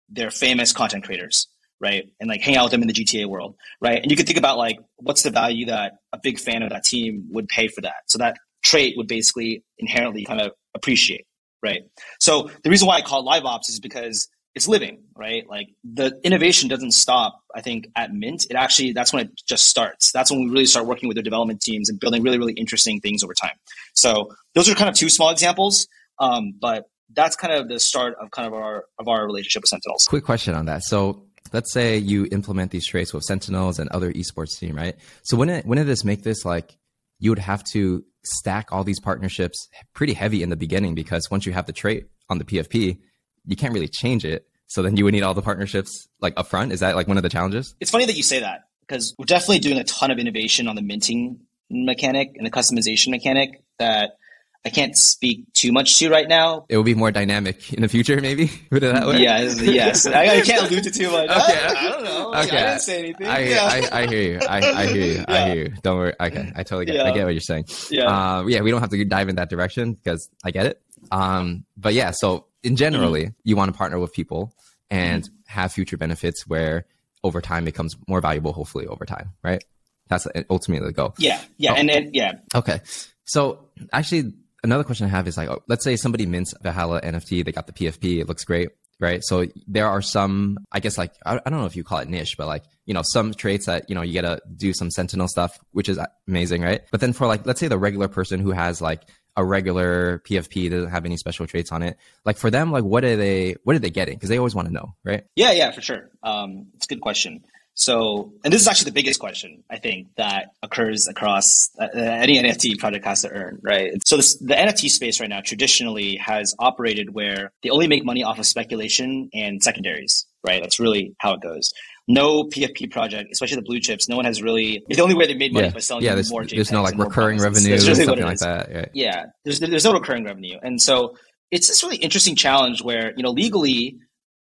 [0.08, 1.48] their famous content creators,
[1.82, 2.06] right?
[2.20, 4.02] And like hang out with them in the GTA world, right?
[4.02, 6.84] And you can think about like, what's the value that a big fan of that
[6.84, 8.04] team would pay for that?
[8.06, 11.26] So that trait would basically inherently kind of appreciate,
[11.64, 11.82] right?
[12.20, 15.48] So the reason why I call it live ops is because it's living, right?
[15.50, 18.48] Like the innovation doesn't stop, I think, at Mint.
[18.50, 20.12] It actually, that's when it just starts.
[20.12, 23.02] That's when we really start working with the development teams and building really, really interesting
[23.02, 23.56] things over time.
[23.94, 25.88] So those are kind of two small examples.
[26.20, 29.70] Um, but that's kind of the start of kind of our of our relationship with
[29.70, 30.08] Sentinels.
[30.08, 30.84] Quick question on that.
[30.84, 34.96] So let's say you implement these traits with Sentinels and other esports team, right?
[35.24, 36.78] So when it when did this make this like
[37.20, 41.46] you would have to stack all these partnerships pretty heavy in the beginning because once
[41.46, 43.00] you have the trait on the PFP,
[43.48, 44.48] you can't really change it.
[44.68, 46.72] So then you would need all the partnerships like upfront.
[46.72, 47.76] Is that like one of the challenges?
[47.80, 50.76] It's funny that you say that because we're definitely doing a ton of innovation on
[50.76, 51.40] the minting
[51.70, 54.18] mechanic and the customization mechanic that
[54.66, 56.66] I can't speak too much to right now.
[56.70, 58.48] It will be more dynamic in the future, maybe.
[58.72, 59.22] Put it that way.
[59.22, 60.08] Yeah, yes.
[60.08, 61.30] I, I, can't allude to too much.
[61.36, 62.30] Okay, I, I don't know.
[62.30, 63.28] Okay, I didn't say anything.
[63.28, 63.60] I, yeah.
[63.62, 64.40] I, I, hear you.
[64.40, 65.14] I, I hear you.
[65.28, 65.44] Yeah.
[65.44, 65.74] I hear you.
[65.84, 66.14] Don't worry.
[66.20, 66.96] Okay, I totally get.
[66.96, 67.04] Yeah.
[67.04, 67.66] I get what you're saying.
[67.92, 68.06] Yeah.
[68.38, 70.82] Um, yeah, we don't have to dive in that direction because I get it.
[71.12, 73.40] Um, but yeah, so in generally, mm-hmm.
[73.44, 74.54] you want to partner with people
[74.90, 75.36] and mm-hmm.
[75.48, 76.86] have future benefits where
[77.24, 78.54] over time becomes more valuable.
[78.54, 79.64] Hopefully, over time, right?
[80.08, 81.16] That's ultimately the goal.
[81.18, 81.42] Yeah.
[81.58, 81.74] Yeah.
[81.74, 81.76] Oh.
[81.76, 82.34] And then yeah.
[82.54, 82.82] Okay.
[83.26, 87.46] So actually another question I have is like, oh, let's say somebody mints Valhalla NFT,
[87.46, 89.24] they got the PFP, it looks great, right?
[89.24, 92.10] So there are some, I guess, like I, I don't know if you call it
[92.10, 95.28] niche, but like you know, some traits that you know you gotta do some Sentinel
[95.28, 96.82] stuff, which is amazing, right?
[96.92, 99.02] But then for like, let's say the regular person who has like
[99.36, 101.98] a regular PFP doesn't have any special traits on it.
[102.24, 104.16] Like for them, like what are they what are they getting?
[104.16, 105.26] Because they always want to know, right?
[105.36, 106.10] Yeah, yeah, for sure.
[106.24, 107.44] Um, it's a good question.
[107.78, 112.42] So, and this is actually the biggest question I think that occurs across uh, any
[112.42, 113.92] NFT project has to earn, right?
[114.08, 118.24] So, this, the NFT space right now traditionally has operated where they only make money
[118.24, 120.62] off of speculation and secondaries, right?
[120.62, 121.74] That's really how it goes.
[122.08, 124.84] No PFP project, especially the blue chips, no one has really.
[124.88, 125.74] The only way they made money yeah.
[125.74, 126.46] by selling yeah, there's, more.
[126.46, 128.72] There's no like recurring revenue or something like that.
[128.72, 128.90] Right?
[128.94, 131.18] Yeah, there's there's no recurring revenue, and so
[131.50, 133.98] it's this really interesting challenge where you know legally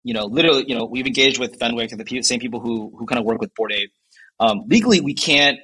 [0.05, 3.07] you know, literally, you know, we've engaged with Fenwick and the same people who who
[3.07, 3.93] kind of work with Bored Ape.
[4.41, 5.59] Um, legally, we can't,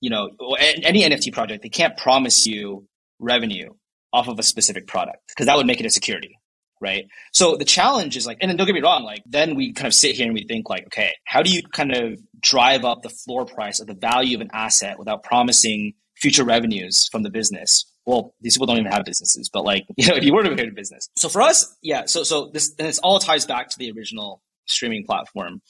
[0.00, 2.86] you know, any NFT project they can't promise you
[3.18, 3.70] revenue
[4.12, 6.38] off of a specific product because that would make it a security,
[6.84, 7.06] right?
[7.32, 9.94] So the challenge is like, and don't get me wrong, like then we kind of
[9.94, 13.08] sit here and we think like, okay, how do you kind of drive up the
[13.08, 17.86] floor price of the value of an asset without promising future revenues from the business
[18.06, 20.54] well, these people don't even have businesses, but like, you know, if you were to
[20.54, 21.08] create a business.
[21.16, 24.42] So for us, yeah, so so this and this all ties back to the original
[24.66, 25.60] streaming platform.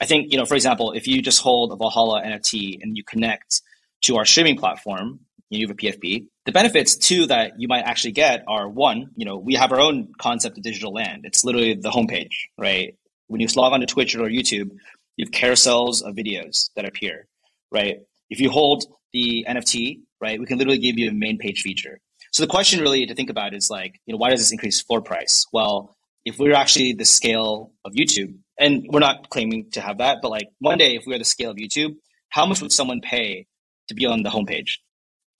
[0.00, 3.04] I think, you know, for example, if you just hold a Valhalla NFT and you
[3.04, 3.62] connect
[4.02, 5.20] to our streaming platform,
[5.50, 6.26] you have a PFP.
[6.46, 9.80] The benefits too that you might actually get are one, you know, we have our
[9.80, 11.24] own concept of digital land.
[11.24, 12.96] It's literally the homepage, right?
[13.28, 14.70] When you log onto Twitch or YouTube,
[15.16, 17.26] you have carousels of videos that appear,
[17.72, 18.00] right?
[18.28, 22.00] If you hold the NFT, right, we can literally give you a main page feature.
[22.32, 24.82] So the question really to think about is like, you know, why does this increase
[24.82, 25.46] floor price?
[25.52, 30.18] Well, if we're actually the scale of YouTube, and we're not claiming to have that,
[30.20, 31.96] but like one day if we are the scale of YouTube,
[32.28, 33.46] how much would someone pay
[33.88, 34.78] to be on the homepage?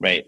[0.01, 0.25] Right?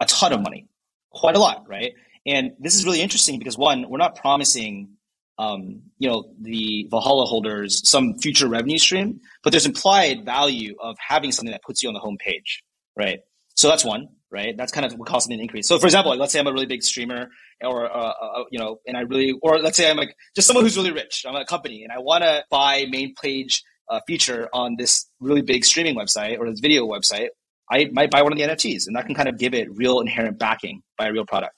[0.00, 0.68] A ton of money.
[1.10, 1.92] Quite a lot, right?
[2.26, 4.98] And this is really interesting because one, we're not promising
[5.38, 10.96] um, you know, the Valhalla holders some future revenue stream, but there's implied value of
[10.98, 12.62] having something that puts you on the homepage,
[12.96, 13.20] right?
[13.54, 14.56] So that's one, right?
[14.56, 15.68] That's kind of what causes an increase.
[15.68, 17.28] So for example, like, let's say I'm a really big streamer
[17.62, 20.64] or, uh, uh, you know, and I really, or let's say I'm like just someone
[20.64, 21.24] who's really rich.
[21.26, 25.42] I'm a company and I want to buy main page uh, feature on this really
[25.42, 27.28] big streaming website or this video website.
[27.70, 30.00] I might buy one of the NFTs and that can kind of give it real
[30.00, 31.54] inherent backing by a real product.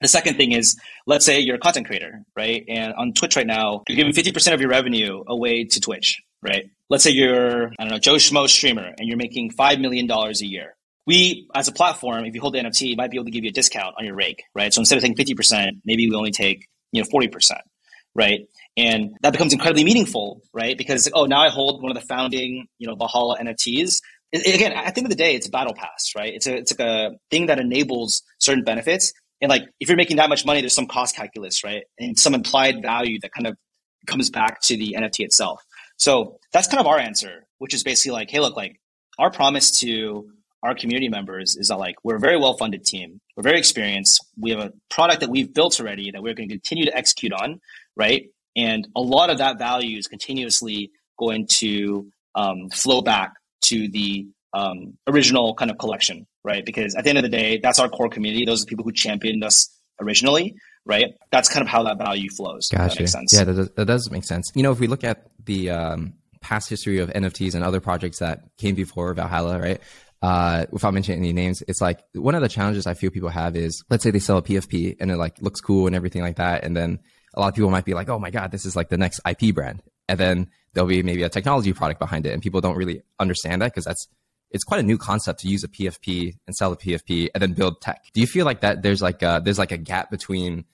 [0.00, 2.64] The second thing is, let's say you're a content creator, right?
[2.68, 6.68] And on Twitch right now, you're giving 50% of your revenue away to Twitch, right?
[6.90, 10.32] Let's say you're, I don't know, Joe Schmo streamer and you're making $5 million a
[10.44, 10.76] year.
[11.06, 13.50] We, as a platform, if you hold the NFT, might be able to give you
[13.50, 14.72] a discount on your rake, right?
[14.72, 17.52] So instead of taking 50%, maybe we only take, you know, 40%,
[18.14, 18.40] right?
[18.76, 20.76] And that becomes incredibly meaningful, right?
[20.76, 24.00] Because, oh, now I hold one of the founding, you know, Valhalla NFTs.
[24.34, 26.34] Again, at the end of the day, it's a battle pass, right?
[26.34, 29.12] It's a, it's like a thing that enables certain benefits
[29.44, 31.84] and like, if you're making that much money, there's some cost calculus, right?
[31.98, 33.58] And some implied value that kind of
[34.06, 35.62] comes back to the NFT itself.
[35.98, 38.80] So that's kind of our answer, which is basically like, hey, look, like
[39.18, 40.30] our promise to
[40.62, 43.20] our community members is that like we're a very well funded team.
[43.36, 44.24] We're very experienced.
[44.38, 47.34] We have a product that we've built already that we're going to continue to execute
[47.34, 47.60] on,
[47.96, 48.30] right?
[48.56, 53.34] And a lot of that value is continuously going to um, flow back
[53.64, 56.64] to the um, original kind of collection, right?
[56.64, 58.44] Because at the end of the day, that's our core community.
[58.44, 59.68] Those are the people who championed us
[60.00, 60.54] originally,
[60.86, 61.14] right?
[61.32, 62.68] That's kind of how that value flows.
[62.68, 63.02] Gotcha.
[63.02, 64.50] That yeah, that does, that does make sense.
[64.54, 68.18] You know, if we look at the um, past history of NFTs and other projects
[68.18, 69.80] that came before Valhalla, right?
[70.22, 73.56] Uh, without mentioning any names, it's like one of the challenges I feel people have
[73.56, 76.36] is let's say they sell a PFP and it like looks cool and everything like
[76.36, 77.00] that, and then
[77.34, 79.20] a lot of people might be like, oh my god, this is like the next
[79.28, 82.76] IP brand, and then there'll be maybe a technology product behind it, and people don't
[82.76, 84.08] really understand that because that's
[84.50, 87.54] it's quite a new concept to use a PFP and sell a PFP and then
[87.54, 88.04] build tech.
[88.12, 90.64] Do you feel like that there's like a, there's like a gap between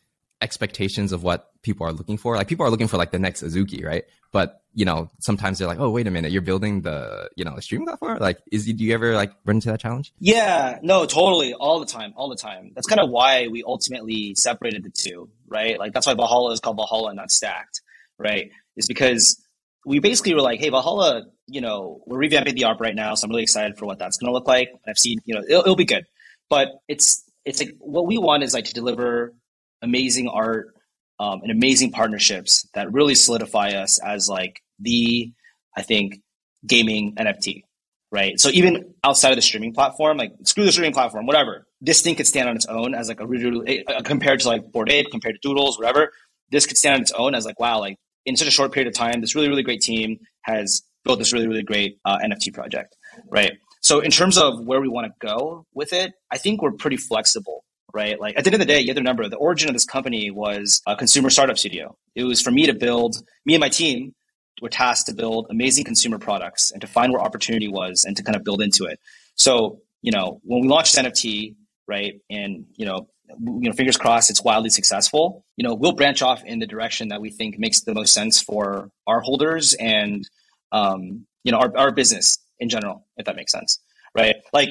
[0.41, 2.37] expectations of what people are looking for.
[2.37, 4.05] Like people are looking for like the next Azuki, right?
[4.33, 7.55] But you know, sometimes they're like, oh, wait a minute, you're building the you know
[7.55, 8.19] the streaming platform.
[8.19, 10.13] Like, is do you ever like run into that challenge?
[10.19, 12.73] Yeah, no, totally, all the time, all the time.
[12.75, 15.79] That's kind of why we ultimately separated the two, right?
[15.79, 17.83] Like that's why Valhalla is called Valhalla, not Stacked,
[18.19, 18.51] right?
[18.77, 19.41] Is because
[19.85, 23.25] we basically were like, hey, Valhalla, you know, we're revamping the ARP right now, so
[23.25, 24.69] I'm really excited for what that's going to look like.
[24.87, 26.05] I've seen, you know, it'll, it'll be good,
[26.49, 29.35] but it's it's like what we want is like to deliver
[29.83, 30.75] amazing art
[31.19, 35.33] um, and amazing partnerships that really solidify us as like the
[35.77, 36.21] I think
[36.67, 37.65] gaming NFT,
[38.11, 38.39] right?
[38.39, 42.15] So even outside of the streaming platform, like screw the streaming platform, whatever, this thing
[42.15, 45.49] could stand on its own as like a compared to like Bored Ape, compared to
[45.49, 46.13] Doodles, whatever.
[46.51, 48.89] This could stand on its own as like wow, like in such a short period
[48.89, 52.53] of time, this really really great team has built this really really great uh, NFT
[52.53, 52.97] project,
[53.29, 53.53] right?
[53.83, 56.99] So in terms of where we want to go with it, I think we're pretty
[56.99, 58.21] flexible right?
[58.21, 59.85] Like at the end of the day, you have to remember the origin of this
[59.85, 61.97] company was a consumer startup studio.
[62.15, 64.15] It was for me to build, me and my team
[64.63, 68.23] were tasked to build amazing consumer products and to find where opportunity was and to
[68.23, 69.01] kind of build into it.
[69.35, 71.57] So, you know, when we launched NFT,
[71.89, 73.09] right, and you know,
[73.39, 75.45] you know, fingers crossed, it's wildly successful.
[75.57, 78.41] You know, we'll branch off in the direction that we think makes the most sense
[78.41, 80.29] for our holders and,
[80.73, 83.81] um, you know, our, our business in general, if that makes sense,
[84.15, 84.37] right?
[84.53, 84.71] Like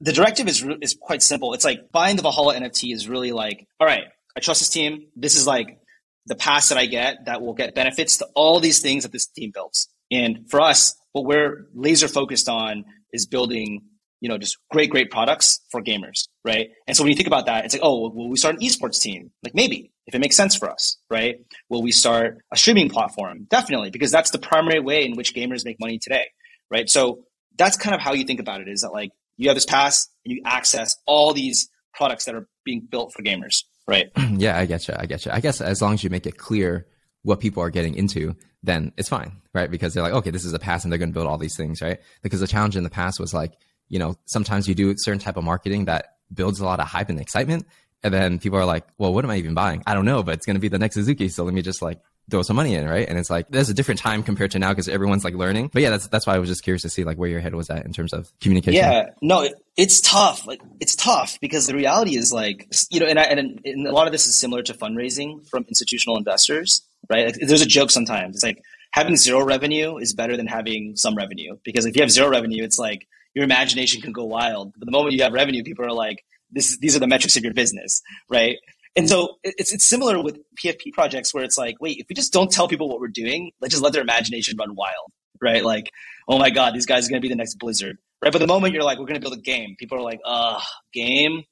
[0.00, 1.54] the directive is is quite simple.
[1.54, 4.04] It's like buying the Valhalla NFT is really like, all right,
[4.36, 5.06] I trust this team.
[5.16, 5.78] This is like
[6.26, 9.26] the pass that I get that will get benefits to all these things that this
[9.26, 9.88] team builds.
[10.10, 13.82] And for us, what we're laser focused on is building,
[14.24, 16.70] you know, just great, great products for gamers, right?
[16.86, 18.98] And so when you think about that, it's like, oh, will we start an esports
[18.98, 19.30] team?
[19.42, 21.36] Like maybe if it makes sense for us, right?
[21.68, 23.46] Will we start a streaming platform?
[23.50, 26.24] Definitely, because that's the primary way in which gamers make money today,
[26.70, 26.88] right?
[26.88, 27.26] So
[27.58, 30.08] that's kind of how you think about it is that like you have this pass
[30.24, 34.06] and you access all these products that are being built for gamers, right?
[34.38, 34.94] yeah, I get you.
[34.96, 35.32] I get you.
[35.32, 36.86] I guess as long as you make it clear
[37.24, 39.70] what people are getting into, then it's fine, right?
[39.70, 41.58] Because they're like, okay, this is a pass and they're going to build all these
[41.58, 41.98] things, right?
[42.22, 43.52] Because the challenge in the past was like,
[43.88, 46.86] you know, sometimes you do a certain type of marketing that builds a lot of
[46.86, 47.66] hype and excitement.
[48.02, 49.82] And then people are like, well, what am I even buying?
[49.86, 51.30] I don't know, but it's going to be the next Azuki.
[51.30, 53.08] So let me just like throw some money in, right?
[53.08, 55.70] And it's like there's a different time compared to now because everyone's like learning.
[55.72, 57.54] But yeah, that's that's why I was just curious to see like where your head
[57.54, 58.78] was at in terms of communication.
[58.78, 60.46] Yeah, no, it, it's tough.
[60.46, 63.92] Like it's tough because the reality is like you know, and, I, and, and a
[63.92, 67.26] lot of this is similar to fundraising from institutional investors, right?
[67.26, 68.36] Like, there's a joke sometimes.
[68.36, 68.62] It's like
[68.92, 72.64] having zero revenue is better than having some revenue because if you have zero revenue,
[72.64, 74.72] it's like your imagination can go wild.
[74.76, 77.42] But the moment you have revenue, people are like, this, these are the metrics of
[77.42, 78.56] your business, right?
[78.96, 82.32] And so it's it's similar with PFP projects where it's like, wait, if we just
[82.32, 85.10] don't tell people what we're doing, let's just let their imagination run wild,
[85.40, 85.64] right?
[85.64, 85.90] Like,
[86.28, 88.32] oh my god, these guys are going to be the next Blizzard, right?
[88.32, 90.60] But the moment you're like, we're going to build a game, people are like, uh,
[90.92, 91.42] game,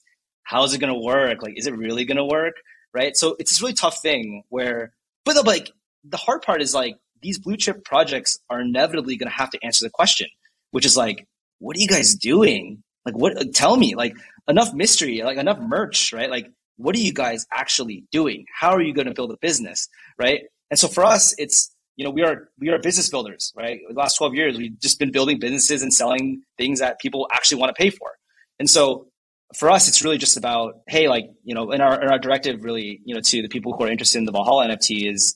[0.44, 1.42] how's it going to work?
[1.42, 2.54] Like, is it really going to work,
[2.94, 3.16] right?
[3.16, 4.92] So it's this really tough thing where,
[5.24, 5.70] but the, like
[6.04, 9.64] the hard part is like these blue chip projects are inevitably going to have to
[9.64, 10.28] answer the question,
[10.70, 11.26] which is like,
[11.62, 12.82] what are you guys doing?
[13.04, 13.54] Like, what?
[13.54, 14.14] Tell me, like,
[14.48, 16.30] enough mystery, like enough merch, right?
[16.30, 18.46] Like what are you guys actually doing?
[18.52, 19.88] How are you going to build a business,
[20.18, 20.42] right?
[20.70, 23.80] And so for us, it's you know we are we are business builders, right?
[23.88, 27.60] The last twelve years, we've just been building businesses and selling things that people actually
[27.60, 28.12] want to pay for.
[28.58, 29.08] And so
[29.54, 32.64] for us, it's really just about hey, like you know, in our in our directive,
[32.64, 35.34] really, you know, to the people who are interested in the Valhalla NFT is,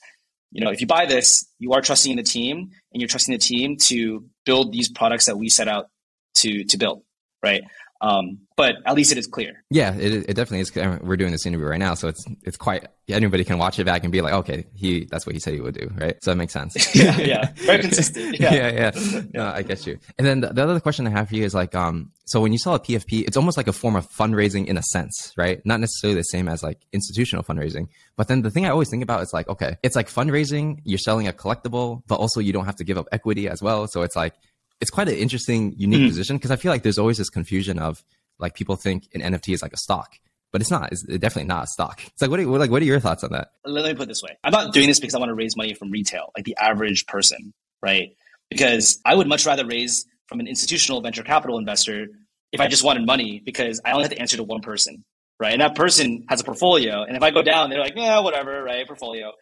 [0.50, 3.32] you know, if you buy this, you are trusting in the team, and you're trusting
[3.32, 5.90] the team to build these products that we set out
[6.36, 7.02] to to build,
[7.42, 7.62] right?
[8.00, 9.64] Um, but at least it is clear.
[9.70, 10.74] Yeah, it, it definitely is.
[10.74, 14.02] We're doing this interview right now, so it's it's quite anybody can watch it back
[14.02, 16.16] and be like, okay, he that's what he said he would do, right?
[16.22, 16.94] So that makes sense.
[16.94, 18.36] yeah, yeah, very consistent.
[18.46, 19.22] Yeah, yeah, yeah.
[19.32, 19.98] No, I get you.
[20.18, 22.52] And then the, the, other question I have for you is like, um, so when
[22.52, 25.64] you sell a PFP, it's almost like a form of fundraising in a sense, right?
[25.64, 29.02] Not necessarily the same as like institutional fundraising, but then the thing I always think
[29.02, 30.80] about is like, okay, it's like fundraising.
[30.84, 33.86] You're selling a collectible, but also you don't have to give up equity as well.
[33.86, 34.34] So it's like
[34.80, 36.08] it's quite an interesting, unique mm.
[36.08, 38.02] position because I feel like there's always this confusion of
[38.38, 40.16] like people think an NFT is like a stock,
[40.52, 40.92] but it's not.
[40.92, 42.02] It's definitely not a stock.
[42.06, 43.48] It's like what are, like what are your thoughts on that?
[43.64, 45.56] Let me put it this way: I'm not doing this because I want to raise
[45.56, 48.10] money from retail, like the average person, right?
[48.50, 52.08] Because I would much rather raise from an institutional venture capital investor
[52.52, 55.04] if I just wanted money because I only have to answer to one person,
[55.40, 55.52] right?
[55.52, 58.62] And that person has a portfolio, and if I go down, they're like, yeah, whatever,
[58.62, 58.86] right?
[58.86, 59.32] Portfolio.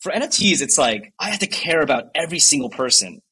[0.00, 3.22] For NFTs, it's like I have to care about every single person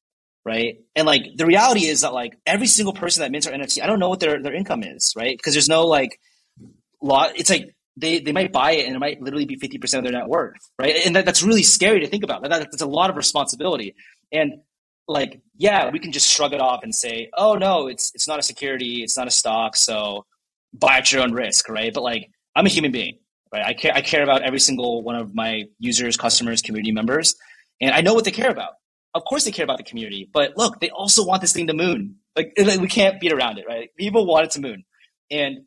[0.45, 0.79] right?
[0.97, 3.87] And like the reality is that like every single person that mints our NFT, I
[3.87, 5.37] don't know what their their income is, right?
[5.37, 6.21] Because there's no like
[7.03, 7.29] law.
[7.35, 10.11] It's like they they might buy it and it might literally be fifty percent of
[10.11, 10.97] their net worth, right?
[11.05, 12.43] And that, that's really scary to think about.
[12.43, 13.95] That, that's a lot of responsibility.
[14.33, 14.55] And
[15.09, 18.39] like, yeah, we can just shrug it off and say, oh no, it's it's not
[18.39, 20.25] a security, it's not a stock, so
[20.73, 21.93] buy at your own risk, right?
[21.93, 23.19] But like, I'm a human being,
[23.53, 23.65] right?
[23.65, 27.35] I care I care about every single one of my users, customers, community members,
[27.81, 28.75] and I know what they care about.
[29.15, 31.75] Of course, they care about the community, but look, they also want this thing to
[31.75, 32.17] moon.
[32.37, 33.91] Like, like we can't beat around it, right?
[33.97, 34.85] People want it to moon,
[35.31, 35.63] and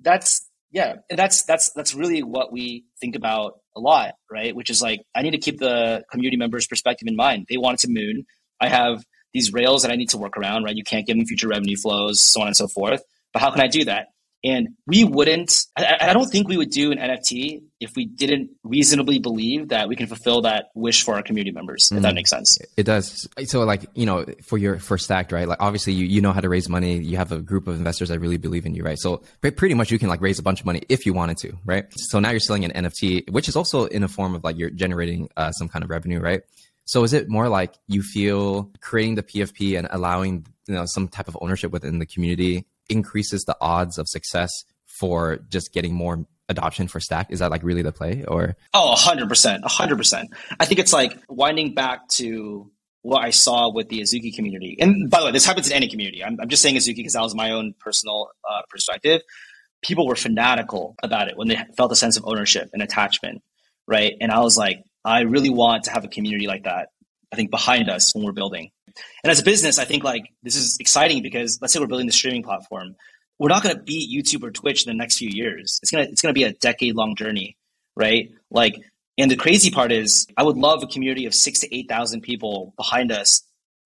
[0.00, 4.54] that's yeah, and that's that's that's really what we think about a lot, right?
[4.56, 7.46] Which is like I need to keep the community members' perspective in mind.
[7.48, 8.24] They want it to moon.
[8.60, 10.74] I have these rails that I need to work around, right?
[10.74, 13.02] You can't give them future revenue flows, so on and so forth.
[13.32, 14.08] But how can I do that?
[14.46, 18.50] And we wouldn't, I, I, don't think we would do an NFT if we didn't
[18.62, 22.02] reasonably believe that we can fulfill that wish for our community members, if mm.
[22.02, 22.56] that makes sense.
[22.76, 23.28] It does.
[23.46, 25.48] So like, you know, for your first act, right?
[25.48, 26.96] Like obviously you, you know how to raise money.
[26.98, 28.98] You have a group of investors that really believe in you, right?
[29.00, 31.58] So pretty much you can like raise a bunch of money if you wanted to,
[31.64, 31.86] right?
[31.96, 34.70] So now you're selling an NFT, which is also in a form of like you're
[34.70, 36.42] generating uh, some kind of revenue, right?
[36.84, 41.08] So is it more like you feel creating the PFP and allowing you know some
[41.08, 44.50] type of ownership within the community increases the odds of success
[44.86, 47.30] for just getting more adoption for Stack?
[47.30, 48.56] Is that like really the play or?
[48.74, 49.62] Oh, 100%.
[49.62, 50.24] 100%.
[50.58, 52.70] I think it's like winding back to
[53.02, 54.76] what I saw with the Azuki community.
[54.80, 56.24] And by the way, this happens in any community.
[56.24, 59.22] I'm, I'm just saying Azuki because that was my own personal uh, perspective.
[59.82, 63.42] People were fanatical about it when they felt a sense of ownership and attachment,
[63.86, 64.14] right?
[64.20, 66.88] And I was like, I really want to have a community like that,
[67.32, 68.72] I think, behind us when we're building.
[69.22, 72.06] And as a business, I think like this is exciting because let's say we're building
[72.06, 72.96] the streaming platform.
[73.38, 75.78] We're not going to beat YouTube or Twitch in the next few years.
[75.82, 77.56] It's gonna it's gonna be a decade long journey,
[77.94, 78.30] right?
[78.50, 78.76] Like,
[79.18, 82.22] and the crazy part is, I would love a community of six to eight thousand
[82.22, 83.42] people behind us,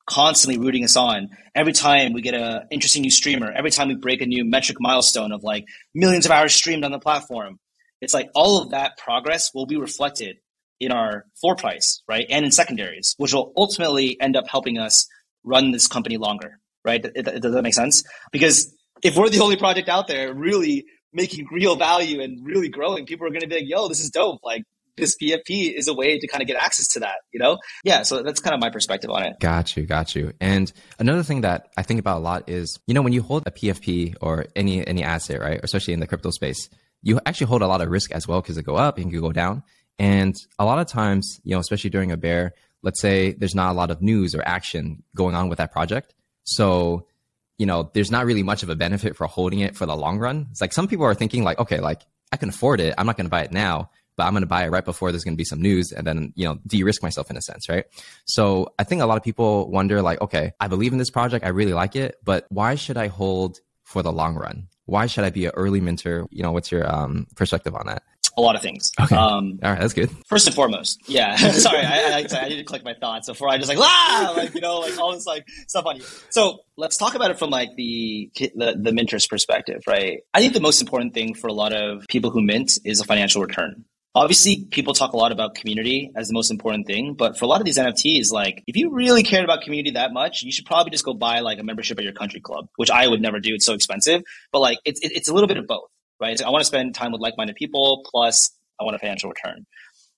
[0.09, 1.31] constantly rooting us on.
[1.55, 4.79] Every time we get an interesting new streamer, every time we break a new metric
[4.81, 7.59] milestone of like millions of hours streamed on the platform,
[8.01, 10.37] it's like all of that progress will be reflected
[10.81, 12.27] in our floor price, right?
[12.29, 15.07] And in secondaries, which will ultimately end up helping us
[15.45, 17.03] run this company longer, right?
[17.03, 18.03] Does that make sense?
[18.33, 23.07] Because if we're the only project out there really making real value and really growing,
[23.07, 24.41] people are going to be like, yo, this is dope.
[24.43, 24.63] Like,
[24.97, 27.59] this PFP is a way to kind of get access to that, you know?
[27.85, 29.41] Yeah, so that's kind of my perspective on it.
[29.41, 30.33] Got you, got you.
[30.41, 33.45] And another thing that I think about a lot is, you know, when you hold
[33.47, 36.69] a PFP or any any asset, right, especially in the crypto space,
[37.03, 39.21] you actually hold a lot of risk as well because it go up and can
[39.21, 39.63] go down.
[40.01, 43.71] And a lot of times, you know, especially during a bear, let's say there's not
[43.71, 46.15] a lot of news or action going on with that project.
[46.45, 47.07] So,
[47.59, 50.19] you know, there's not really much of a benefit for holding it for the long
[50.19, 50.47] run.
[50.53, 52.01] It's like some people are thinking like, okay, like
[52.33, 52.95] I can afford it.
[52.97, 55.13] I'm not going to buy it now, but I'm going to buy it right before
[55.13, 57.69] there's going to be some news and then, you know, de-risk myself in a sense,
[57.69, 57.85] right?
[58.25, 61.45] So I think a lot of people wonder like, okay, I believe in this project.
[61.45, 64.69] I really like it, but why should I hold for the long run?
[64.87, 66.27] Why should I be an early minter?
[66.31, 68.03] You know, what's your um, perspective on that?
[68.37, 68.93] A lot of things.
[69.01, 69.15] Okay.
[69.15, 70.11] Um, All right, that's good.
[70.27, 71.37] First and foremost, yeah.
[71.53, 74.55] Sorry, I, I, I, need to collect my thoughts before I just like ah, like
[74.55, 76.03] you know, like all this like stuff on you.
[76.31, 80.21] So let's talk about it from like the the, the minter's perspective, right?
[80.35, 83.05] I think the most important thing for a lot of people who mint is a
[83.05, 83.85] financial return.
[84.13, 87.49] Obviously, people talk a lot about community as the most important thing, but for a
[87.49, 90.67] lot of these NFTs, like if you really cared about community that much, you should
[90.67, 93.39] probably just go buy like a membership at your country club, which I would never
[93.39, 93.55] do.
[93.55, 94.23] It's so expensive,
[94.53, 95.89] but like it's it's a little bit of both
[96.21, 96.39] right?
[96.39, 98.51] So I want to spend time with like-minded people, plus
[98.81, 99.67] I want a financial return.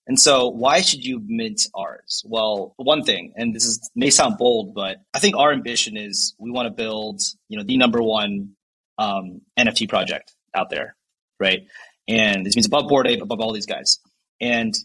[0.05, 2.23] And so why should you mint ours?
[2.25, 6.35] Well, one thing, and this is may sound bold, but I think our ambition is
[6.37, 8.49] we want to build, you know, the number one
[8.97, 10.95] um, NFT project out there,
[11.39, 11.61] right?
[12.07, 13.99] And this means above Bored Ape, above all these guys.
[14.41, 14.77] And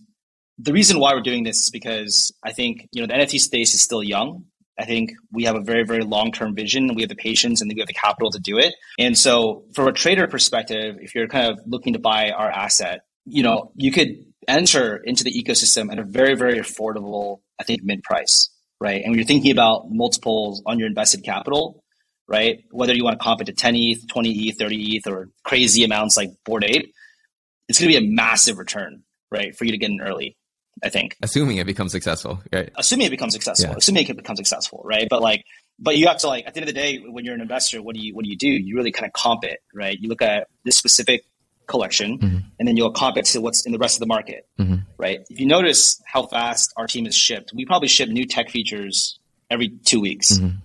[0.58, 3.74] the reason why we're doing this is because I think, you know, the NFT space
[3.74, 4.44] is still young.
[4.78, 6.94] I think we have a very, very long term vision.
[6.94, 8.74] We have the patience and we have the capital to do it.
[8.98, 13.00] And so, from a trader perspective, if you're kind of looking to buy our asset,
[13.24, 17.82] you know, you could enter into the ecosystem at a very, very affordable, I think,
[17.82, 18.48] mid price,
[18.80, 19.02] right?
[19.02, 21.82] And when you're thinking about multiples on your invested capital,
[22.28, 22.64] right?
[22.70, 25.84] Whether you want to comp it to 10 ETH, 20 ETH, 30 ETH, or crazy
[25.84, 26.92] amounts like Bored Ape,
[27.68, 29.54] it's going to be a massive return, right?
[29.54, 30.36] For you to get in early.
[30.82, 31.16] I think.
[31.22, 32.70] Assuming it becomes successful, right?
[32.76, 33.70] Assuming it becomes successful.
[33.70, 33.76] Yeah.
[33.76, 35.06] Assuming it becomes successful, right?
[35.08, 35.44] But like,
[35.78, 37.82] but you have to like at the end of the day, when you're an investor,
[37.82, 38.48] what do you what do you do?
[38.48, 39.98] You really kind of comp it, right?
[39.98, 41.24] You look at this specific
[41.66, 42.38] collection, mm-hmm.
[42.58, 44.76] and then you'll comp it to what's in the rest of the market, mm-hmm.
[44.96, 45.20] right?
[45.28, 49.18] If you notice how fast our team is shipped, we probably ship new tech features
[49.50, 50.56] every two weeks, mm-hmm.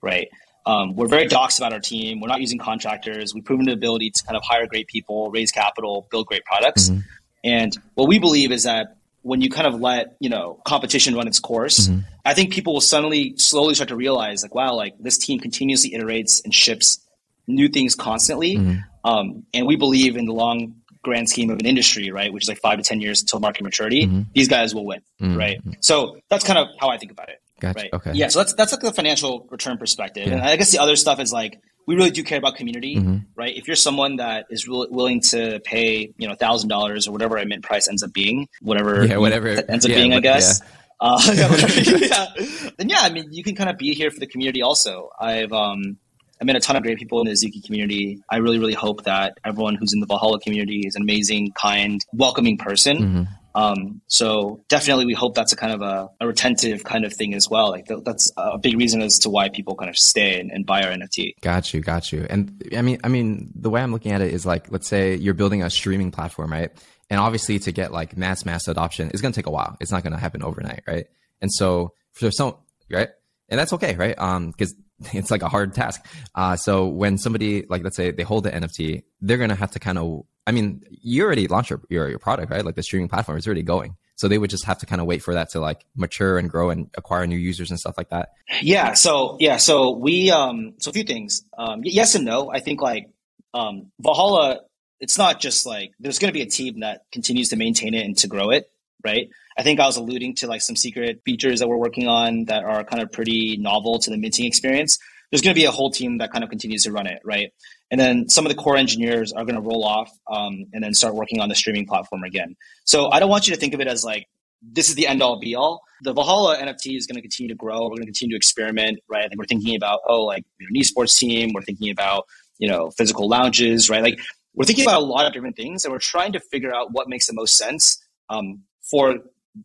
[0.00, 0.28] right?
[0.66, 2.20] Um, we're very doxed about our team.
[2.20, 3.34] We're not using contractors.
[3.34, 6.90] We've proven the ability to kind of hire great people, raise capital, build great products.
[6.90, 7.00] Mm-hmm.
[7.42, 11.26] And what we believe is that when you kind of let you know competition run
[11.26, 12.00] its course mm-hmm.
[12.24, 15.90] i think people will suddenly slowly start to realize like wow like this team continuously
[15.90, 17.00] iterates and ships
[17.46, 18.78] new things constantly mm-hmm.
[19.10, 22.48] um, and we believe in the long grand scheme of an industry right which is
[22.48, 24.22] like five to ten years until market maturity mm-hmm.
[24.34, 25.36] these guys will win mm-hmm.
[25.36, 27.80] right so that's kind of how i think about it gotcha.
[27.80, 30.34] right okay yeah so that's that's like the financial return perspective yeah.
[30.34, 31.60] and i guess the other stuff is like
[31.90, 33.16] we really do care about community, mm-hmm.
[33.34, 33.52] right?
[33.56, 37.44] If you're someone that is willing to pay, you know, thousand dollars or whatever a
[37.44, 40.60] mint price ends up being, whatever, yeah, whatever ends up yeah, being, I guess.
[40.62, 40.68] Yeah.
[41.00, 42.70] Uh, yeah.
[42.78, 44.62] Then yeah, I mean, you can kind of be here for the community.
[44.62, 45.98] Also, I've um,
[46.40, 48.22] I met a ton of great people in the Azuki community.
[48.30, 52.00] I really, really hope that everyone who's in the Valhalla community is an amazing, kind,
[52.12, 52.98] welcoming person.
[52.98, 53.22] Mm-hmm.
[53.54, 57.34] Um, so definitely, we hope that's a kind of a, a retentive kind of thing
[57.34, 57.70] as well.
[57.70, 60.64] Like th- that's a big reason as to why people kind of stay and, and,
[60.64, 61.40] buy our NFT.
[61.40, 62.26] Got you, got you.
[62.30, 65.16] And I mean, I mean, the way I'm looking at it is like, let's say
[65.16, 66.70] you're building a streaming platform, right?
[67.08, 69.76] And obviously, to get like mass mass adoption, it's going to take a while.
[69.80, 71.06] It's not going to happen overnight, right?
[71.40, 72.54] And so for some,
[72.90, 73.08] right?
[73.48, 74.16] And that's okay, right?
[74.16, 74.74] Um, because
[75.12, 76.04] it's like a hard task.
[76.34, 79.78] Uh, so when somebody like let's say they hold the NFT, they're gonna have to
[79.78, 80.24] kind of.
[80.46, 82.64] I mean, you already launched your, your, your product, right?
[82.64, 83.96] Like the streaming platform is already going.
[84.16, 86.50] So they would just have to kind of wait for that to like mature and
[86.50, 88.30] grow and acquire new users and stuff like that.
[88.60, 88.94] Yeah.
[88.94, 89.56] So yeah.
[89.58, 90.74] So we um.
[90.78, 91.44] So a few things.
[91.56, 91.80] Um.
[91.84, 92.50] Yes and no.
[92.50, 93.10] I think like
[93.54, 94.60] um Valhalla.
[94.98, 98.18] It's not just like there's to be a team that continues to maintain it and
[98.18, 98.70] to grow it,
[99.02, 99.30] right?
[99.58, 102.64] I think I was alluding to like some secret features that we're working on that
[102.64, 104.98] are kind of pretty novel to the minting experience.
[105.30, 107.52] There's going to be a whole team that kind of continues to run it, right?
[107.90, 110.94] And then some of the core engineers are going to roll off um, and then
[110.94, 112.56] start working on the streaming platform again.
[112.84, 114.26] So I don't want you to think of it as like
[114.62, 115.82] this is the end all be all.
[116.02, 117.82] The Valhalla NFT is going to continue to grow.
[117.82, 119.24] We're going to continue to experiment, right?
[119.24, 121.52] I think we're thinking about oh, like an esports team.
[121.54, 122.26] We're thinking about
[122.58, 124.02] you know physical lounges, right?
[124.02, 124.20] Like
[124.54, 127.08] we're thinking about a lot of different things, and we're trying to figure out what
[127.08, 129.18] makes the most sense um, for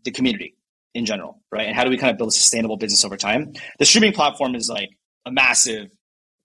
[0.04, 0.56] the community
[0.94, 1.68] in general, right?
[1.68, 3.54] And how do we kind of build a sustainable business over time?
[3.80, 4.90] The streaming platform is like
[5.26, 5.90] a massive,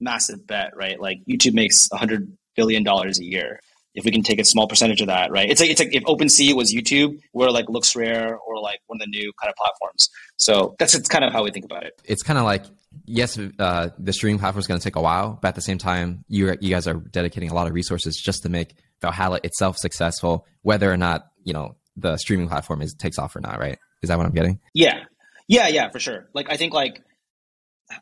[0.01, 1.01] massive bet, right?
[1.01, 3.61] Like YouTube makes a hundred billion dollars a year.
[3.95, 5.51] If we can take a small percentage of that, right?
[5.51, 9.01] It's like it's like if OpenSea was YouTube, we're like LooksRare or like one of
[9.01, 10.09] the new kind of platforms.
[10.37, 12.01] So that's it's kind of how we think about it.
[12.05, 12.67] It's kind of like
[13.05, 15.79] yes, uh, the streaming platform is going to take a while, but at the same
[15.79, 19.77] time, you you guys are dedicating a lot of resources just to make Valhalla itself
[19.77, 23.79] successful, whether or not you know the streaming platform is takes off or not, right?
[24.03, 24.61] Is that what I'm getting?
[24.75, 25.05] Yeah,
[25.49, 26.29] yeah, yeah, for sure.
[26.35, 27.03] Like I think like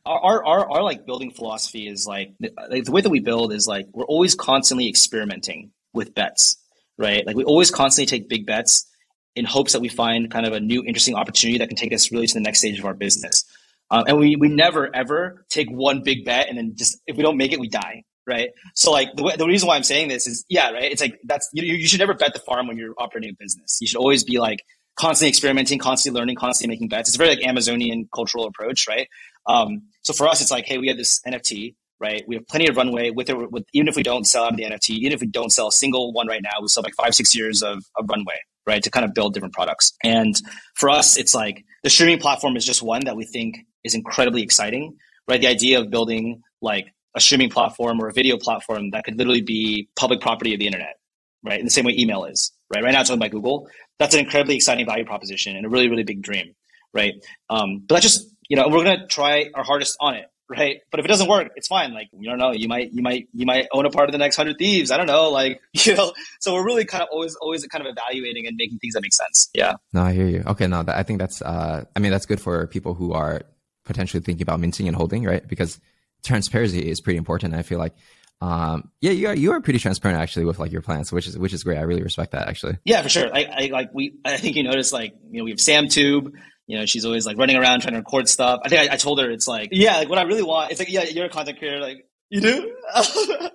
[0.05, 2.33] our our our like building philosophy is like,
[2.71, 6.57] like the way that we build is like we're always constantly experimenting with bets,
[6.99, 7.27] right?
[7.27, 8.87] Like we always constantly take big bets
[9.35, 12.13] in hopes that we find kind of a new interesting opportunity that can take us
[12.13, 13.45] really to the next stage of our business.
[13.91, 17.23] Um, and we we never ever take one big bet and then just if we
[17.23, 18.51] don't make it, we die, right?
[18.75, 20.85] So like the, the reason why I'm saying this is yeah, right.
[20.85, 23.79] It's like that's you, you should never bet the farm when you're operating a business.
[23.81, 24.61] You should always be like
[24.99, 27.09] constantly experimenting, constantly learning, constantly making bets.
[27.09, 29.09] It's very like Amazonian cultural approach, right?
[29.47, 32.23] Um, so for us, it's like, hey, we have this NFT, right?
[32.27, 33.51] We have plenty of runway with it.
[33.51, 35.69] With, even if we don't sell out of the NFT, even if we don't sell
[35.69, 38.39] a single one right now, we still have like five, six years of, of runway,
[38.67, 38.83] right?
[38.83, 39.93] To kind of build different products.
[40.03, 40.41] And
[40.75, 44.43] for us, it's like the streaming platform is just one that we think is incredibly
[44.43, 44.97] exciting,
[45.29, 45.41] right?
[45.41, 46.87] The idea of building like
[47.19, 50.67] a streaming platform or a video platform that could literally be public property of the
[50.67, 50.99] internet,
[51.43, 51.59] right?
[51.59, 52.83] In the same way email is, right?
[52.83, 53.69] Right now it's owned by Google.
[53.99, 56.55] That's an incredibly exciting value proposition and a really, really big dream,
[56.95, 57.15] right?
[57.51, 60.79] Um, but that's just, you know, we're going to try our hardest on it, right?
[60.91, 61.93] But if it doesn't work, it's fine.
[61.93, 64.19] Like, you don't know, you might, you might, you might own a part of the
[64.19, 64.93] next hundred thieves.
[64.93, 65.31] I don't know.
[65.31, 68.79] Like, you know, so we're really kind of always, always kind of evaluating and making
[68.79, 69.51] things that make sense.
[69.53, 69.75] Yeah.
[69.93, 70.45] No, I hear you.
[70.47, 70.69] Okay.
[70.69, 73.43] No, that, I think that's, uh, I mean, that's good for people who are
[73.85, 75.47] potentially thinking about minting and holding, right?
[75.47, 75.81] Because
[76.25, 77.55] transparency is pretty important.
[77.55, 77.95] I feel like,
[78.41, 81.37] um, yeah, you are you are pretty transparent actually with like your plans, which is
[81.37, 81.79] which is great.
[81.79, 82.79] I really respect that actually.
[82.85, 83.35] Yeah, for sure.
[83.35, 84.15] I, I like we.
[84.25, 86.35] I think you notice like you know we have Sam Tube.
[86.67, 88.61] You know, she's always like running around trying to record stuff.
[88.63, 90.71] I think I, I told her it's like, yeah, like what I really want.
[90.71, 91.81] It's like, yeah, you're a content creator.
[91.81, 92.75] Like you do.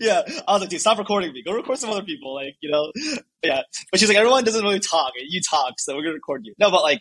[0.00, 1.42] yeah, I was like, dude, stop recording me.
[1.42, 2.34] Go record some other people.
[2.34, 2.92] Like, you know,
[3.42, 3.62] yeah.
[3.90, 5.12] But she's like, everyone doesn't really talk.
[5.16, 6.54] You talk, so we're gonna record you.
[6.58, 7.00] No, but like,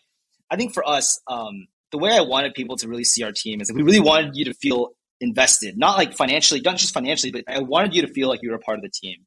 [0.50, 3.62] I think for us, um, the way I wanted people to really see our team
[3.62, 7.32] is that we really wanted you to feel invested, not like financially, not just financially,
[7.32, 9.18] but I wanted you to feel like you were a part of the team,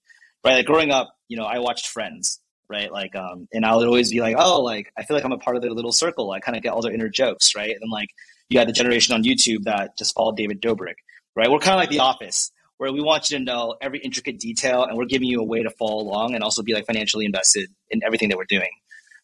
[0.45, 0.55] right?
[0.55, 2.91] Like growing up, you know, I watched Friends, right?
[2.91, 5.39] Like, um, and I would always be like, oh, like I feel like I'm a
[5.39, 6.31] part of their little circle.
[6.31, 7.71] I kind of get all their inner jokes, right?
[7.71, 8.11] And then like
[8.49, 10.95] you had the generation on YouTube that just followed David Dobrik,
[11.35, 11.51] right?
[11.51, 14.85] We're kind of like The Office, where we want you to know every intricate detail,
[14.85, 17.69] and we're giving you a way to follow along and also be like financially invested
[17.91, 18.71] in everything that we're doing,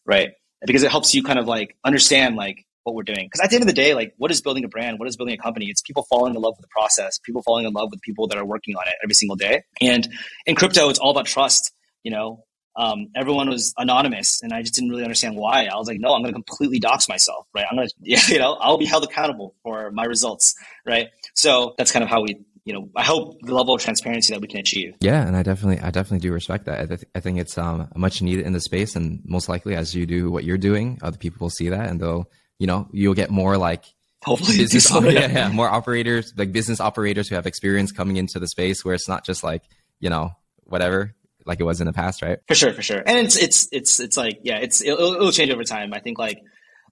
[0.05, 0.31] right?
[0.65, 3.27] Because it helps you kind of like understand like what we're doing.
[3.27, 4.97] Because at the end of the day, like what is building a brand?
[4.99, 5.67] What is building a company?
[5.67, 8.37] It's people falling in love with the process, people falling in love with people that
[8.37, 9.63] are working on it every single day.
[9.81, 10.07] And
[10.45, 11.73] in crypto, it's all about trust.
[12.03, 12.45] You know,
[12.77, 15.65] um, everyone was anonymous, and I just didn't really understand why.
[15.65, 17.65] I was like, no, I'm going to completely dox myself, right?
[17.69, 21.09] I'm going to, yeah, you know, I'll be held accountable for my results, right?
[21.33, 24.41] So that's kind of how we you know, I hope the level of transparency that
[24.41, 24.93] we can achieve.
[24.99, 26.81] Yeah, and I definitely, I definitely do respect that.
[26.81, 29.95] I, th- I think it's um, much needed in the space, and most likely, as
[29.95, 32.29] you do what you're doing, other people will see that, and they'll
[32.59, 33.85] you know you'll get more like
[34.23, 38.47] hopefully business, yeah, yeah, more operators, like business operators who have experience coming into the
[38.47, 39.63] space where it's not just like
[39.99, 40.31] you know
[40.63, 41.15] whatever
[41.47, 42.39] like it was in the past, right?
[42.47, 43.01] For sure, for sure.
[43.05, 45.93] And it's it's it's it's like yeah, it's it'll, it'll change over time.
[45.93, 46.43] I think like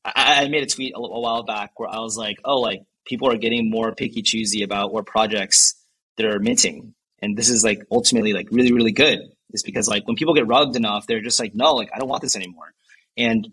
[0.04, 2.84] I, I made a tweet a, a, while back where I was like, oh, like
[3.06, 5.76] people are getting more picky choosy about what projects
[6.18, 9.20] they're minting, and this is like ultimately like really really good.
[9.52, 12.10] Is because like when people get rugged enough, they're just like, no, like I don't
[12.10, 12.74] want this anymore,
[13.18, 13.48] and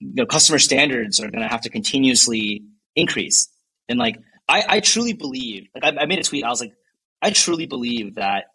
[0.00, 3.48] you know customer standards are going to have to continuously increase.
[3.88, 4.18] And like
[4.48, 6.72] I, I truly believe, like I, I made a tweet, I was like,
[7.22, 8.46] I truly believe that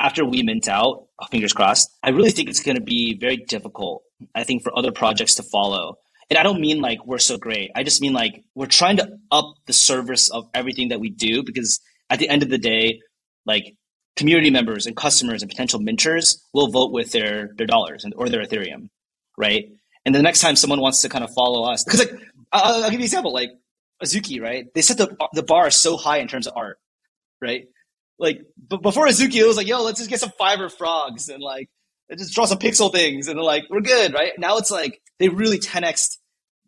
[0.00, 3.36] after we mint out, oh, fingers crossed, I really think it's going to be very
[3.36, 4.02] difficult,
[4.34, 5.98] I think, for other projects to follow.
[6.30, 7.70] And I don't mean like we're so great.
[7.74, 11.42] I just mean like we're trying to up the service of everything that we do
[11.42, 11.80] because
[12.10, 13.00] at the end of the day,
[13.46, 13.76] like
[14.16, 18.28] community members and customers and potential minters will vote with their their dollars and, or
[18.28, 18.88] their Ethereum,
[19.38, 19.70] right?
[20.04, 22.12] And the next time someone wants to kind of follow us, because like
[22.52, 23.50] I'll, I'll give you an example, like
[24.02, 24.66] Azuki, right?
[24.74, 26.78] They set the the bar so high in terms of art,
[27.42, 27.66] right?
[28.18, 31.70] like before Azuki, it was like, yo, let's just get some fiber frogs and like
[32.16, 34.32] just draw some pixel things and like we're good, right?
[34.38, 36.18] Now it's like they really 10x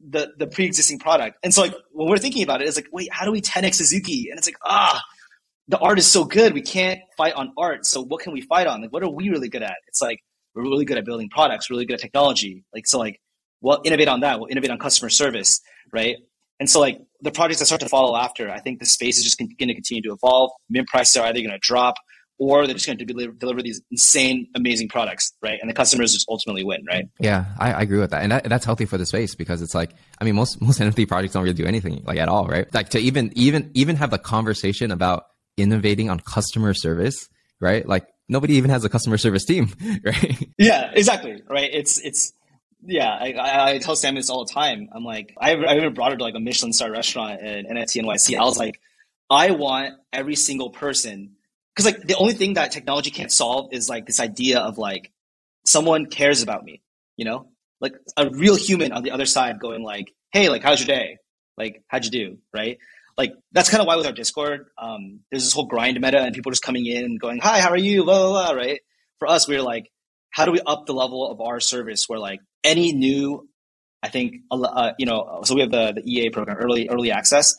[0.09, 1.39] the the pre-existing product.
[1.43, 3.81] And so like when we're thinking about it, it's like, wait, how do we 10x
[3.83, 4.31] Azuki?
[4.31, 5.03] And it's like, ah,
[5.69, 7.85] the art is so good, we can't fight on art.
[7.85, 8.83] So what can we fight on?
[8.83, 9.77] Like what are we really good at?
[9.89, 10.21] It's like
[10.55, 12.65] we're really good at building products, really good at technology.
[12.75, 13.21] Like so like
[13.61, 15.61] we'll innovate on that, we'll innovate on customer service,
[15.93, 16.17] right?
[16.59, 19.25] And so like the projects that start to follow after, I think the space is
[19.25, 20.51] just going to continue to evolve.
[20.69, 21.95] Mint prices are either going to drop
[22.41, 25.59] or they're just going to deliver, deliver, these insane, amazing products, right?
[25.61, 27.05] And the customers just ultimately win, right?
[27.21, 29.75] Yeah, I, I agree with that, and that, that's healthy for the space because it's
[29.75, 32.73] like, I mean, most most NFT projects don't really do anything like at all, right?
[32.75, 35.25] Like to even even even have the conversation about
[35.59, 37.29] innovating on customer service,
[37.61, 37.87] right?
[37.87, 39.69] Like nobody even has a customer service team,
[40.05, 40.49] right?
[40.57, 41.69] Yeah, exactly, right.
[41.73, 42.33] It's it's
[42.83, 44.89] yeah, I, I, tell Sam this all the time.
[44.93, 48.03] I'm like, I, I even brought her to like a Michelin star restaurant in NFT
[48.03, 48.39] NYC.
[48.39, 48.81] I was like,
[49.29, 51.33] I want every single person
[51.75, 55.13] because like the only thing that technology can't solve is like this idea of like
[55.67, 56.81] someone cares about me,
[57.17, 57.49] you know,
[57.81, 61.19] like a real human on the other side going like, hey, like how's your day?
[61.59, 62.39] Like how'd you do?
[62.53, 62.79] Right?
[63.21, 66.35] Like that's kind of why with our Discord, um, there's this whole grind meta and
[66.35, 68.03] people just coming in and going, hi, how are you?
[68.03, 68.57] Blah blah blah.
[68.59, 68.81] Right?
[69.19, 69.93] For us, we we're like,
[70.31, 73.47] how do we up the level of our service where like any new,
[74.03, 77.55] I think, uh, you know, so we have the, the EA program, early early access.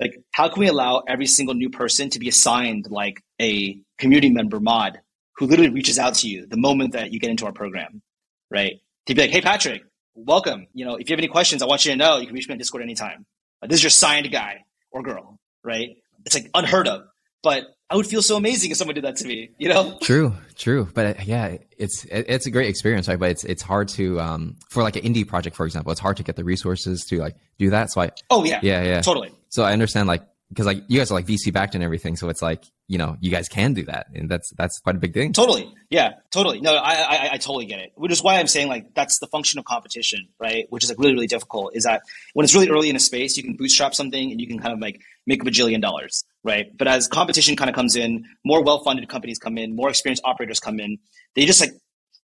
[0.00, 4.30] Like, how can we allow every single new person to be assigned like a community
[4.30, 4.98] member mod
[5.36, 8.02] who literally reaches out to you the moment that you get into our program,
[8.50, 8.80] right?
[9.06, 9.82] To be like, hey, Patrick,
[10.16, 10.66] welcome.
[10.74, 12.48] You know, if you have any questions, I want you to know you can reach
[12.48, 13.26] me on Discord anytime.
[13.62, 14.64] This is your signed guy
[14.94, 15.96] or girl, right?
[16.24, 17.02] It's like unheard of.
[17.42, 19.98] But I would feel so amazing if someone did that to me, you know?
[20.00, 20.88] True, true.
[20.94, 23.18] But uh, yeah, it's it's a great experience, right?
[23.18, 26.16] But it's it's hard to um for like an indie project, for example, it's hard
[26.16, 27.92] to get the resources to like do that.
[27.92, 29.30] So I oh yeah yeah yeah totally.
[29.50, 30.22] So I understand like
[30.54, 33.16] because like you guys are like VC backed and everything, so it's like you know
[33.20, 35.32] you guys can do that, and that's that's quite a big thing.
[35.32, 36.60] Totally, yeah, totally.
[36.60, 37.92] No, I, I I totally get it.
[37.96, 40.66] Which is why I'm saying like that's the function of competition, right?
[40.70, 41.74] Which is like really really difficult.
[41.74, 42.02] Is that
[42.34, 44.72] when it's really early in a space, you can bootstrap something and you can kind
[44.72, 46.66] of like make a bajillion dollars, right?
[46.76, 50.22] But as competition kind of comes in, more well funded companies come in, more experienced
[50.24, 50.98] operators come in.
[51.34, 51.72] They just like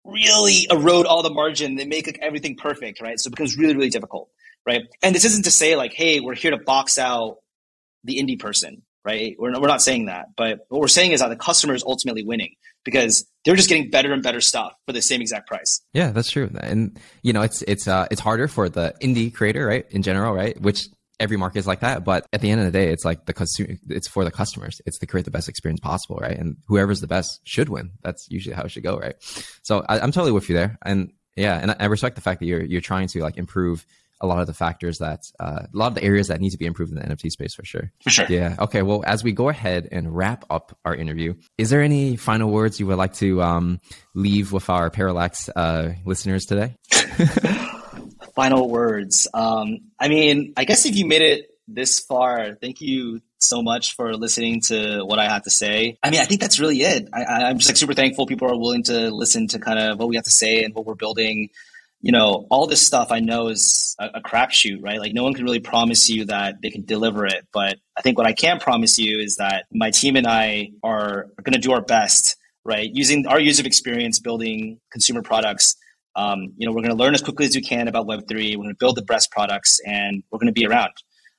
[0.05, 1.75] really erode all the margin.
[1.75, 3.19] They make like everything perfect, right?
[3.19, 4.30] So it becomes really really difficult,
[4.67, 4.84] right?
[5.01, 7.38] And this isn't to say like, hey, we're here to box out
[8.03, 9.35] the indie person, right?
[9.39, 11.83] We're not, we're not saying that, but what we're saying is that the customer is
[11.83, 15.81] ultimately winning because they're just getting better and better stuff for the same exact price.
[15.93, 16.49] Yeah, that's true.
[16.59, 19.85] And you know, it's it's uh it's harder for the indie creator, right?
[19.91, 20.59] In general, right?
[20.61, 20.87] Which
[21.19, 23.33] every market is like that, but at the end of the day, it's like the
[23.33, 24.81] consumer, it's for the customers.
[24.85, 26.37] It's to create the best experience possible, right?
[26.37, 27.91] And whoever's the best should win.
[28.03, 29.15] That's usually how it should go, right?
[29.61, 30.77] So I, I'm totally with you there.
[30.85, 33.85] And yeah, and I respect the fact that you're you're trying to like improve
[34.22, 36.57] a lot of the factors that uh, a lot of the areas that need to
[36.57, 37.91] be improved in the NFT space for sure.
[38.03, 38.26] For sure.
[38.30, 38.55] Yeah.
[38.59, 38.82] Okay.
[38.82, 42.80] Well, as we go ahead and wrap up our interview, is there any final words
[42.80, 43.80] you would like to um,
[44.13, 46.76] leave with our Parallax uh, listeners today?
[48.36, 49.28] final words.
[49.34, 53.95] Um, I mean, I guess if you made it this far, thank you so much
[53.95, 55.97] for listening to what I had to say.
[56.03, 57.09] I mean, I think that's really it.
[57.13, 60.09] I, am just like super thankful people are willing to listen to kind of what
[60.09, 61.49] we have to say and what we're building
[62.01, 64.99] you know, all this stuff I know is a, a crapshoot, right?
[64.99, 67.45] Like no one can really promise you that they can deliver it.
[67.51, 71.27] But I think what I can promise you is that my team and I are,
[71.43, 72.89] going to do our best, right?
[72.93, 75.75] Using our years of experience building consumer products.
[76.15, 78.29] Um, you know, we're going to learn as quickly as we can about Web3.
[78.29, 80.91] We're going to build the best products and we're going to be around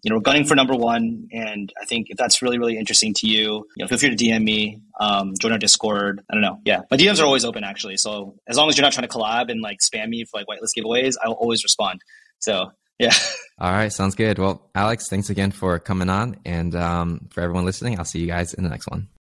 [0.03, 1.29] you know, we're gunning for number one.
[1.33, 4.25] And I think if that's really, really interesting to you, you know, feel free to
[4.25, 6.23] DM me, um, join our Discord.
[6.31, 6.61] I don't know.
[6.65, 6.83] Yeah.
[6.91, 7.97] My DMs are always open actually.
[7.97, 10.47] So as long as you're not trying to collab and like spam me for like
[10.47, 12.01] whitelist giveaways, I will always respond.
[12.39, 13.15] So Yeah.
[13.59, 14.39] All right, sounds good.
[14.39, 18.27] Well, Alex, thanks again for coming on, and um, for everyone listening, I'll see you
[18.27, 19.09] guys in the next one.